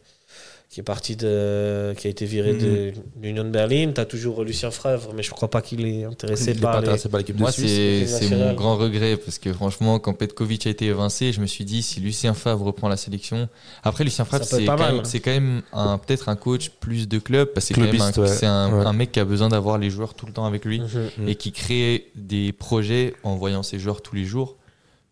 qui 0.73 0.79
est 0.79 0.83
parti 0.83 1.15
de 1.15 1.93
qui 1.95 2.07
a 2.07 2.09
été 2.09 2.25
viré 2.25 2.55
de 2.55 2.93
l'Union 3.21 3.43
de 3.43 3.49
Berlin. 3.51 3.91
T'as 3.93 4.05
toujours 4.05 4.43
Lucien 4.43 4.71
Favre, 4.71 5.13
mais 5.15 5.21
je 5.21 5.29
crois 5.29 5.47
pas 5.51 5.61
qu'il 5.61 5.85
est 5.85 6.03
intéressé 6.03 6.53
Il 6.55 6.59
par 6.59 6.73
les. 6.73 6.87
intéressé 6.87 7.09
par 7.09 7.19
l'équipe 7.19 7.35
de 7.35 7.41
Moi, 7.41 7.51
Suisse. 7.51 8.09
c'est 8.19 8.35
mon 8.35 8.53
grand 8.53 8.75
regret 8.77 9.15
parce 9.17 9.37
que 9.37 9.53
franchement, 9.53 9.99
quand 9.99 10.13
Petkovic 10.15 10.65
a 10.65 10.71
été 10.71 10.85
évincé, 10.87 11.31
je 11.31 11.41
me 11.41 11.45
suis 11.45 11.63
dit 11.63 11.83
si 11.83 11.99
Lucien 11.99 12.33
Favre 12.33 12.65
reprend 12.65 12.87
la 12.89 12.97
sélection. 12.97 13.49
Après, 13.83 14.03
Lucien 14.03 14.25
Favre, 14.25 14.45
c'est 14.45 14.65
pas 14.65 14.75
quand, 14.75 15.05
c'est 15.05 15.19
quand 15.19 15.29
même 15.29 15.61
un- 15.73 15.99
peut-être 15.99 16.27
un 16.29 16.35
coach 16.35 16.71
plus 16.79 17.07
de 17.07 17.19
club 17.19 17.49
parce 17.53 17.67
que 17.67 17.75
c'est 17.75 17.79
quand 17.79 17.85
même 17.85 18.01
un, 18.01 18.11
Clubiste, 18.11 18.17
ouais. 18.17 18.27
c'est 18.39 18.47
un, 18.47 18.73
Ouais. 18.79 18.83
un 18.87 18.93
mec 18.93 19.11
qui 19.11 19.19
a 19.19 19.25
besoin 19.25 19.49
d'avoir 19.49 19.77
les 19.77 19.91
joueurs 19.91 20.15
tout 20.15 20.25
le 20.25 20.33
temps 20.33 20.45
avec 20.47 20.65
lui 20.65 20.79
Mhm. 20.79 20.87
Mm. 21.19 21.27
et 21.27 21.35
qui 21.35 21.51
crée 21.51 22.07
des 22.15 22.51
projets 22.51 23.13
en 23.21 23.35
voyant 23.35 23.61
ses 23.61 23.77
joueurs 23.77 24.01
tous 24.01 24.15
les 24.15 24.25
jours. 24.25 24.55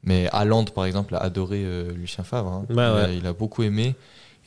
Mais 0.04 0.28
Haaland, 0.32 0.66
par 0.66 0.86
exemple, 0.86 1.14
a 1.14 1.20
adoré 1.20 1.62
euh, 1.64 1.92
Lucien 1.94 2.24
Favre. 2.24 2.48
hein. 2.52 2.66
Ouais, 2.70 2.74
il, 2.76 2.80
a, 2.80 2.96
ouais. 2.96 3.18
il 3.18 3.28
a 3.28 3.34
beaucoup 3.34 3.62
aimé. 3.62 3.94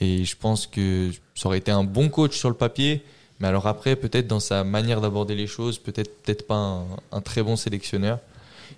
Et 0.00 0.24
je 0.24 0.36
pense 0.36 0.66
que 0.66 1.10
ça 1.34 1.48
aurait 1.48 1.58
été 1.58 1.70
un 1.70 1.84
bon 1.84 2.08
coach 2.08 2.36
sur 2.36 2.48
le 2.48 2.54
papier. 2.54 3.02
Mais 3.40 3.48
alors 3.48 3.66
après, 3.66 3.96
peut-être 3.96 4.26
dans 4.26 4.40
sa 4.40 4.64
manière 4.64 5.00
d'aborder 5.00 5.34
les 5.34 5.46
choses, 5.46 5.78
peut-être 5.78 6.22
peut-être 6.22 6.46
pas 6.46 6.84
un 7.12 7.20
très 7.20 7.42
bon 7.42 7.56
sélectionneur. 7.56 8.18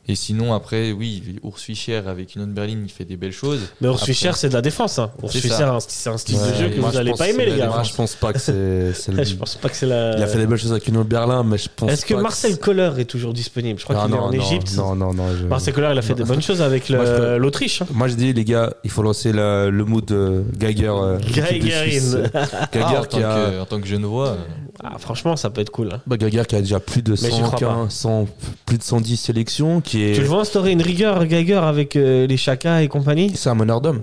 Et 0.08 0.14
sinon, 0.14 0.54
après, 0.54 0.92
oui, 0.92 1.22
Urs 1.44 1.58
Fischer 1.58 1.96
avec 2.06 2.34
une 2.36 2.42
autre 2.42 2.52
Berlin, 2.52 2.78
il 2.84 2.90
fait 2.90 3.04
des 3.04 3.16
belles 3.16 3.32
choses. 3.32 3.60
Mais 3.80 3.88
Urs 3.88 3.94
Après- 3.94 4.06
Fischer, 4.06 4.30
c'est 4.34 4.48
de 4.48 4.54
la 4.54 4.62
défense. 4.62 4.98
Hein. 4.98 5.10
Urs 5.22 5.30
C'est 5.32 5.40
Fischer, 5.40 5.56
ça. 5.56 5.78
c'est 5.88 6.10
un 6.10 6.16
style 6.18 6.36
Ouais, 6.36 6.50
de 6.52 6.54
jeu 6.56 6.68
que 6.68 6.78
moi, 6.80 6.90
vous 6.90 6.94
je 6.94 7.00
allez 7.00 7.10
pense 7.10 7.18
pas 7.18 7.28
aimer, 7.28 7.46
les 7.46 7.56
gars. 7.56 7.66
Moi, 7.66 7.82
je 7.82 7.92
pense 7.94 8.14
pas 8.14 8.32
que 8.32 8.38
c'est. 8.38 8.52
le- 9.12 9.24
Je 9.24 9.34
pense 9.34 9.56
pas 9.56 9.68
que 9.68 9.74
c'est 9.76 9.86
la. 9.86 10.16
Il 10.16 10.22
a 10.22 10.26
fait 10.28 10.38
des 10.38 10.46
belles 10.46 10.58
choses 10.58 10.70
avec 10.72 10.90
de 10.90 11.02
Berlin, 11.02 11.42
mais 11.42 11.58
je 11.58 11.68
pense 11.74 11.90
Est-ce 11.90 12.06
que 12.06 12.14
Marcel 12.14 12.58
Koller 12.58 12.92
est 12.98 13.04
toujours 13.04 13.32
disponible? 13.32 13.78
Je 13.80 13.84
crois 13.84 14.04
qu'il 14.04 14.14
est 14.14 14.18
en 14.18 14.30
Égypte. 14.32 14.74
Non, 14.76 14.94
non, 14.94 15.12
non. 15.12 15.24
je- 15.36 15.44
Marcel 15.46 15.74
Koller, 15.74 15.88
il 15.92 15.98
a 15.98 16.02
fait 16.02 16.14
des 16.14 16.24
bonnes 16.24 16.42
choses 16.42 16.62
avec 16.62 16.88
l'Autriche. 16.88 17.82
hein. 17.82 17.86
Moi, 17.92 18.08
je 18.08 18.14
dis, 18.14 18.32
les 18.32 18.44
gars, 18.44 18.72
il 18.84 18.90
faut 18.90 19.02
lancer 19.02 19.32
la- 19.32 19.68
le 19.70 19.84
mood 19.84 20.04
de 20.04 20.44
Geiger. 20.56 20.86
euh. 20.88 21.18
Geigerin. 21.18 21.58
Geiger 22.72 22.84
Ah, 22.84 23.00
en, 23.00 23.04
qui 23.04 23.20
tant 23.20 23.28
a. 23.28 23.50
que, 23.50 23.60
en 23.60 23.64
tant 23.66 23.80
que 23.80 23.86
Genevois, 23.86 24.28
euh, 24.28 24.36
Ah, 24.84 24.98
franchement, 24.98 25.36
ça 25.36 25.50
peut 25.50 25.60
être 25.60 25.70
cool. 25.70 25.90
hein. 25.92 26.00
Bah, 26.06 26.16
Geiger 26.16 26.42
qui 26.46 26.54
a 26.56 26.60
déjà 26.60 26.80
plus 26.80 27.02
de 27.02 27.12
Mais 27.22 27.30
j'y 27.30 27.40
crois 27.42 27.58
115, 27.58 27.92
100, 27.92 28.28
plus 28.66 28.78
de 28.78 28.82
110 28.82 29.16
sélections, 29.16 29.80
qui 29.80 30.04
est. 30.04 30.12
Tu 30.12 30.20
le 30.20 30.26
vois 30.26 30.40
instaurer 30.40 30.72
une 30.72 30.82
rigueur, 30.82 31.24
Geiger, 31.26 31.54
avec 31.62 31.96
euh, 31.96 32.26
les 32.26 32.36
Chaka 32.36 32.82
et 32.82 32.88
compagnie? 32.88 33.32
C'est 33.34 33.48
un 33.48 33.54
meneur 33.54 33.80
d'homme. 33.80 34.02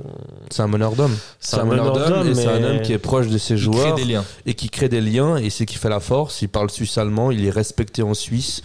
C'est 0.49 0.61
un 0.63 0.67
meneur 0.67 0.93
d'homme. 0.95 1.15
C'est 1.39 1.57
un 1.59 1.65
meneur 1.65 1.93
d'homme 1.93 2.27
et 2.27 2.33
c'est 2.35 2.47
un 2.47 2.63
homme 2.63 2.81
qui 2.81 2.93
est 2.93 2.97
proche 2.97 3.27
de 3.27 3.37
ses 3.37 3.53
crée 3.55 3.57
joueurs 3.63 3.95
des 3.95 4.05
liens. 4.05 4.25
et 4.45 4.53
qui 4.55 4.69
crée 4.69 4.89
des 4.89 5.01
liens 5.01 5.37
et 5.37 5.49
c'est 5.49 5.65
qui 5.65 5.77
fait 5.77 5.89
la 5.89 5.99
force. 5.99 6.41
Il 6.41 6.49
parle 6.49 6.69
suisse-allemand, 6.69 7.31
il 7.31 7.45
est 7.45 7.49
respecté 7.51 8.01
en 8.03 8.13
Suisse 8.13 8.61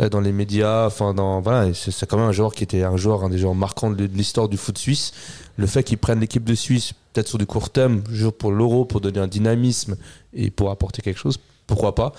euh, 0.00 0.08
dans 0.08 0.20
les 0.20 0.32
médias. 0.32 0.86
Enfin, 0.86 1.14
dans 1.14 1.40
voilà, 1.40 1.72
c'est 1.74 2.06
quand 2.08 2.16
même 2.18 2.26
un 2.28 2.32
joueur 2.32 2.52
qui 2.54 2.64
était 2.64 2.82
un 2.82 2.96
joueur, 2.96 3.24
un 3.24 3.28
des 3.30 3.38
joueurs 3.38 3.54
marquants 3.54 3.90
de 3.90 4.04
l'histoire 4.04 4.48
du 4.48 4.56
foot 4.56 4.78
suisse. 4.78 5.12
Le 5.56 5.66
fait 5.66 5.82
qu'il 5.82 5.98
prenne 5.98 6.18
l'équipe 6.20 6.44
de 6.44 6.54
Suisse, 6.54 6.92
peut-être 7.12 7.28
sur 7.28 7.36
du 7.38 7.44
court 7.46 7.68
terme, 7.70 8.02
pour 8.38 8.52
l'Euro, 8.52 8.84
pour 8.86 9.00
donner 9.02 9.18
un 9.20 9.26
dynamisme 9.26 9.96
et 10.34 10.50
pour 10.50 10.70
apporter 10.70 11.02
quelque 11.02 11.18
chose, 11.18 11.38
pourquoi 11.66 11.94
pas. 11.94 12.12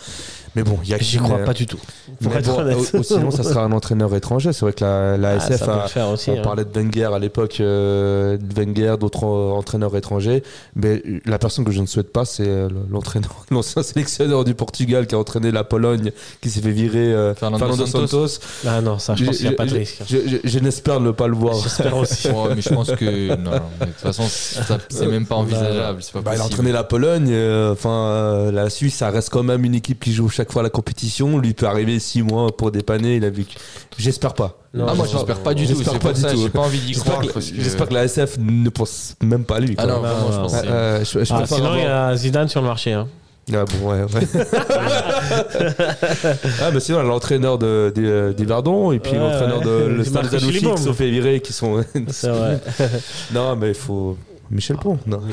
Mais 0.55 0.61
bon, 0.63 0.77
il 0.83 0.89
y 0.89 0.93
a 0.93 0.99
J'y 0.99 1.17
crois 1.17 1.39
pas 1.39 1.53
du 1.53 1.65
tout. 1.65 1.79
Pour 2.21 2.31
Mais 2.31 2.37
être 2.39 2.45
bon, 2.53 2.59
honnête. 2.61 2.77
ou- 2.93 2.97
ou 2.97 3.03
sinon, 3.03 3.31
ça 3.31 3.43
sera 3.43 3.63
un 3.63 3.71
entraîneur 3.71 4.13
étranger. 4.15 4.53
C'est 4.53 4.61
vrai 4.61 4.73
que 4.73 4.83
la, 4.83 5.17
la 5.17 5.29
Ah, 5.31 5.35
SF 5.37 5.67
a, 5.67 5.87
faire 5.87 6.09
aussi. 6.09 6.29
on 6.29 6.37
hein. 6.37 6.41
parlait 6.43 6.63
de 6.63 6.69
Wenger 6.79 7.09
à 7.11 7.17
l'époque, 7.17 7.57
euh, 7.59 8.37
de 8.37 8.53
Wenger, 8.53 8.95
d'autres 8.99 9.25
euh, 9.25 9.51
entraîneurs 9.51 9.97
étrangers. 9.97 10.43
Mais 10.75 11.01
euh, 11.07 11.19
la 11.25 11.39
personne 11.39 11.65
que 11.65 11.71
je 11.71 11.81
ne 11.81 11.87
souhaite 11.87 12.13
pas, 12.13 12.23
c'est 12.25 12.47
euh, 12.47 12.69
l'entraîneur, 12.91 13.31
l'ancien 13.49 13.81
sélectionneur 13.81 14.43
du 14.43 14.53
Portugal 14.53 15.07
qui 15.07 15.15
a 15.15 15.17
entraîné 15.17 15.49
la 15.51 15.63
Pologne, 15.63 16.11
qui 16.39 16.51
s'est 16.51 16.61
fait 16.61 16.69
virer, 16.71 17.11
euh, 17.13 17.33
Fernando 17.33 17.57
Fernando, 17.65 17.85
Santos. 17.87 18.27
Santos. 18.27 18.45
Ah 18.67 18.81
non, 18.81 18.99
ça, 18.99 19.15
je 19.15 19.25
pense 19.25 19.37
qu'il 19.37 19.47
n'y 19.47 19.53
a 19.53 19.57
pas 19.57 19.65
de 19.65 19.73
risque. 19.73 20.01
hein. 20.01 20.05
Je, 20.07 20.17
je- 20.27 20.37
je 20.47 20.59
n'espère 20.59 20.99
ne 20.99 21.09
pas 21.09 21.27
le 21.27 21.35
voir. 21.35 21.55
J'espère 21.55 21.97
aussi. 21.97 22.27
Mais 22.55 22.61
je 22.61 22.69
pense 22.69 22.91
que 22.91 23.35
non, 23.37 23.51
mais 23.79 23.87
de 23.87 23.91
toute 23.91 24.01
façon, 24.01 24.23
c'est 24.27 25.07
même 25.07 25.25
pas 25.25 25.35
envisageable. 25.35 26.03
C'est 26.03 26.13
pas 26.13 26.21
Bah, 26.21 26.31
il 26.33 26.35
a 26.35 26.43
possible. 26.43 26.53
entraîné 26.53 26.71
la 26.71 26.83
Pologne. 26.83 27.29
euh, 27.31 27.71
Enfin, 27.73 27.89
euh, 27.89 28.51
la 28.51 28.69
Suisse, 28.69 28.95
ça 28.97 29.09
reste 29.09 29.29
quand 29.33 29.41
même 29.43 29.65
une 29.65 29.73
équipe 29.73 29.99
qui 29.99 30.13
joue 30.13 30.29
chaque 30.29 30.51
fois 30.51 30.61
la 30.61 30.69
compétition. 30.69 31.39
Lui 31.39 31.53
peut 31.55 31.65
arriver 31.65 31.97
six 31.99 32.21
mois 32.21 32.55
pour 32.55 32.71
dépanner. 32.71 33.15
Il 33.15 33.25
a 33.25 33.31
vu. 33.31 33.45
que- 33.45 33.53
J'espère 33.97 34.35
pas. 34.35 34.59
Non, 34.75 34.85
ah, 34.87 34.93
moi, 34.93 35.07
j'espère- 35.11 35.39
pas 35.39 35.53
du 35.55 35.63
tout. 35.67 35.69
j'espère 35.75 35.93
C'est 35.93 35.99
pas 35.99 36.09
pour 36.09 36.13
du 36.15 36.21
ça, 36.21 36.31
tout. 36.31 36.41
j'ai 36.43 36.49
pas 36.49 36.59
envie 36.59 36.79
d'y 36.79 36.93
croire. 36.93 37.21
que- 37.21 37.39
j'espère 37.39 37.87
que 37.89 37.93
la 37.95 38.03
SF 38.05 38.37
ne 38.39 38.69
pense 38.69 39.15
même 39.23 39.43
pas 39.43 39.55
à 39.55 39.59
lui. 39.59 39.73
Ah 39.79 39.87
non, 39.87 40.01
je 40.03 40.61
que 40.61 40.67
Euh, 40.67 41.03
je, 41.03 41.23
je 41.23 41.33
Ah, 41.33 41.43
sinon, 41.47 41.75
il 41.75 41.81
y 41.81 41.85
a 41.85 42.15
Zidane 42.15 42.47
sur 42.47 42.61
le 42.61 42.67
marché. 42.67 42.93
hein. 42.93 43.07
Ah 43.53 43.65
bon, 43.65 43.89
ouais, 43.91 44.03
ouais. 44.03 44.21
ah, 46.61 46.71
mais 46.73 46.79
sinon, 46.79 47.03
l'entraîneur 47.03 47.57
de, 47.57 47.91
Verdons 48.39 48.91
et 48.93 48.99
puis 48.99 49.11
Ouais, 49.13 49.17
l'entraîneur 49.17 49.59
ouais. 49.59 49.65
de 49.65 49.85
le 49.87 50.03
Stade 50.05 50.29
Zanouchi 50.29 50.59
qui 50.61 50.77
se 50.77 50.83
sont 50.85 50.93
fait 50.93 51.09
virer, 51.09 51.41
qui 51.41 51.51
sont. 51.53 51.83
Non, 53.33 53.55
mais 53.55 53.69
il 53.69 53.73
faut. 53.75 54.17
Michel 54.51 54.77
Pont, 54.77 54.99
non. 55.07 55.19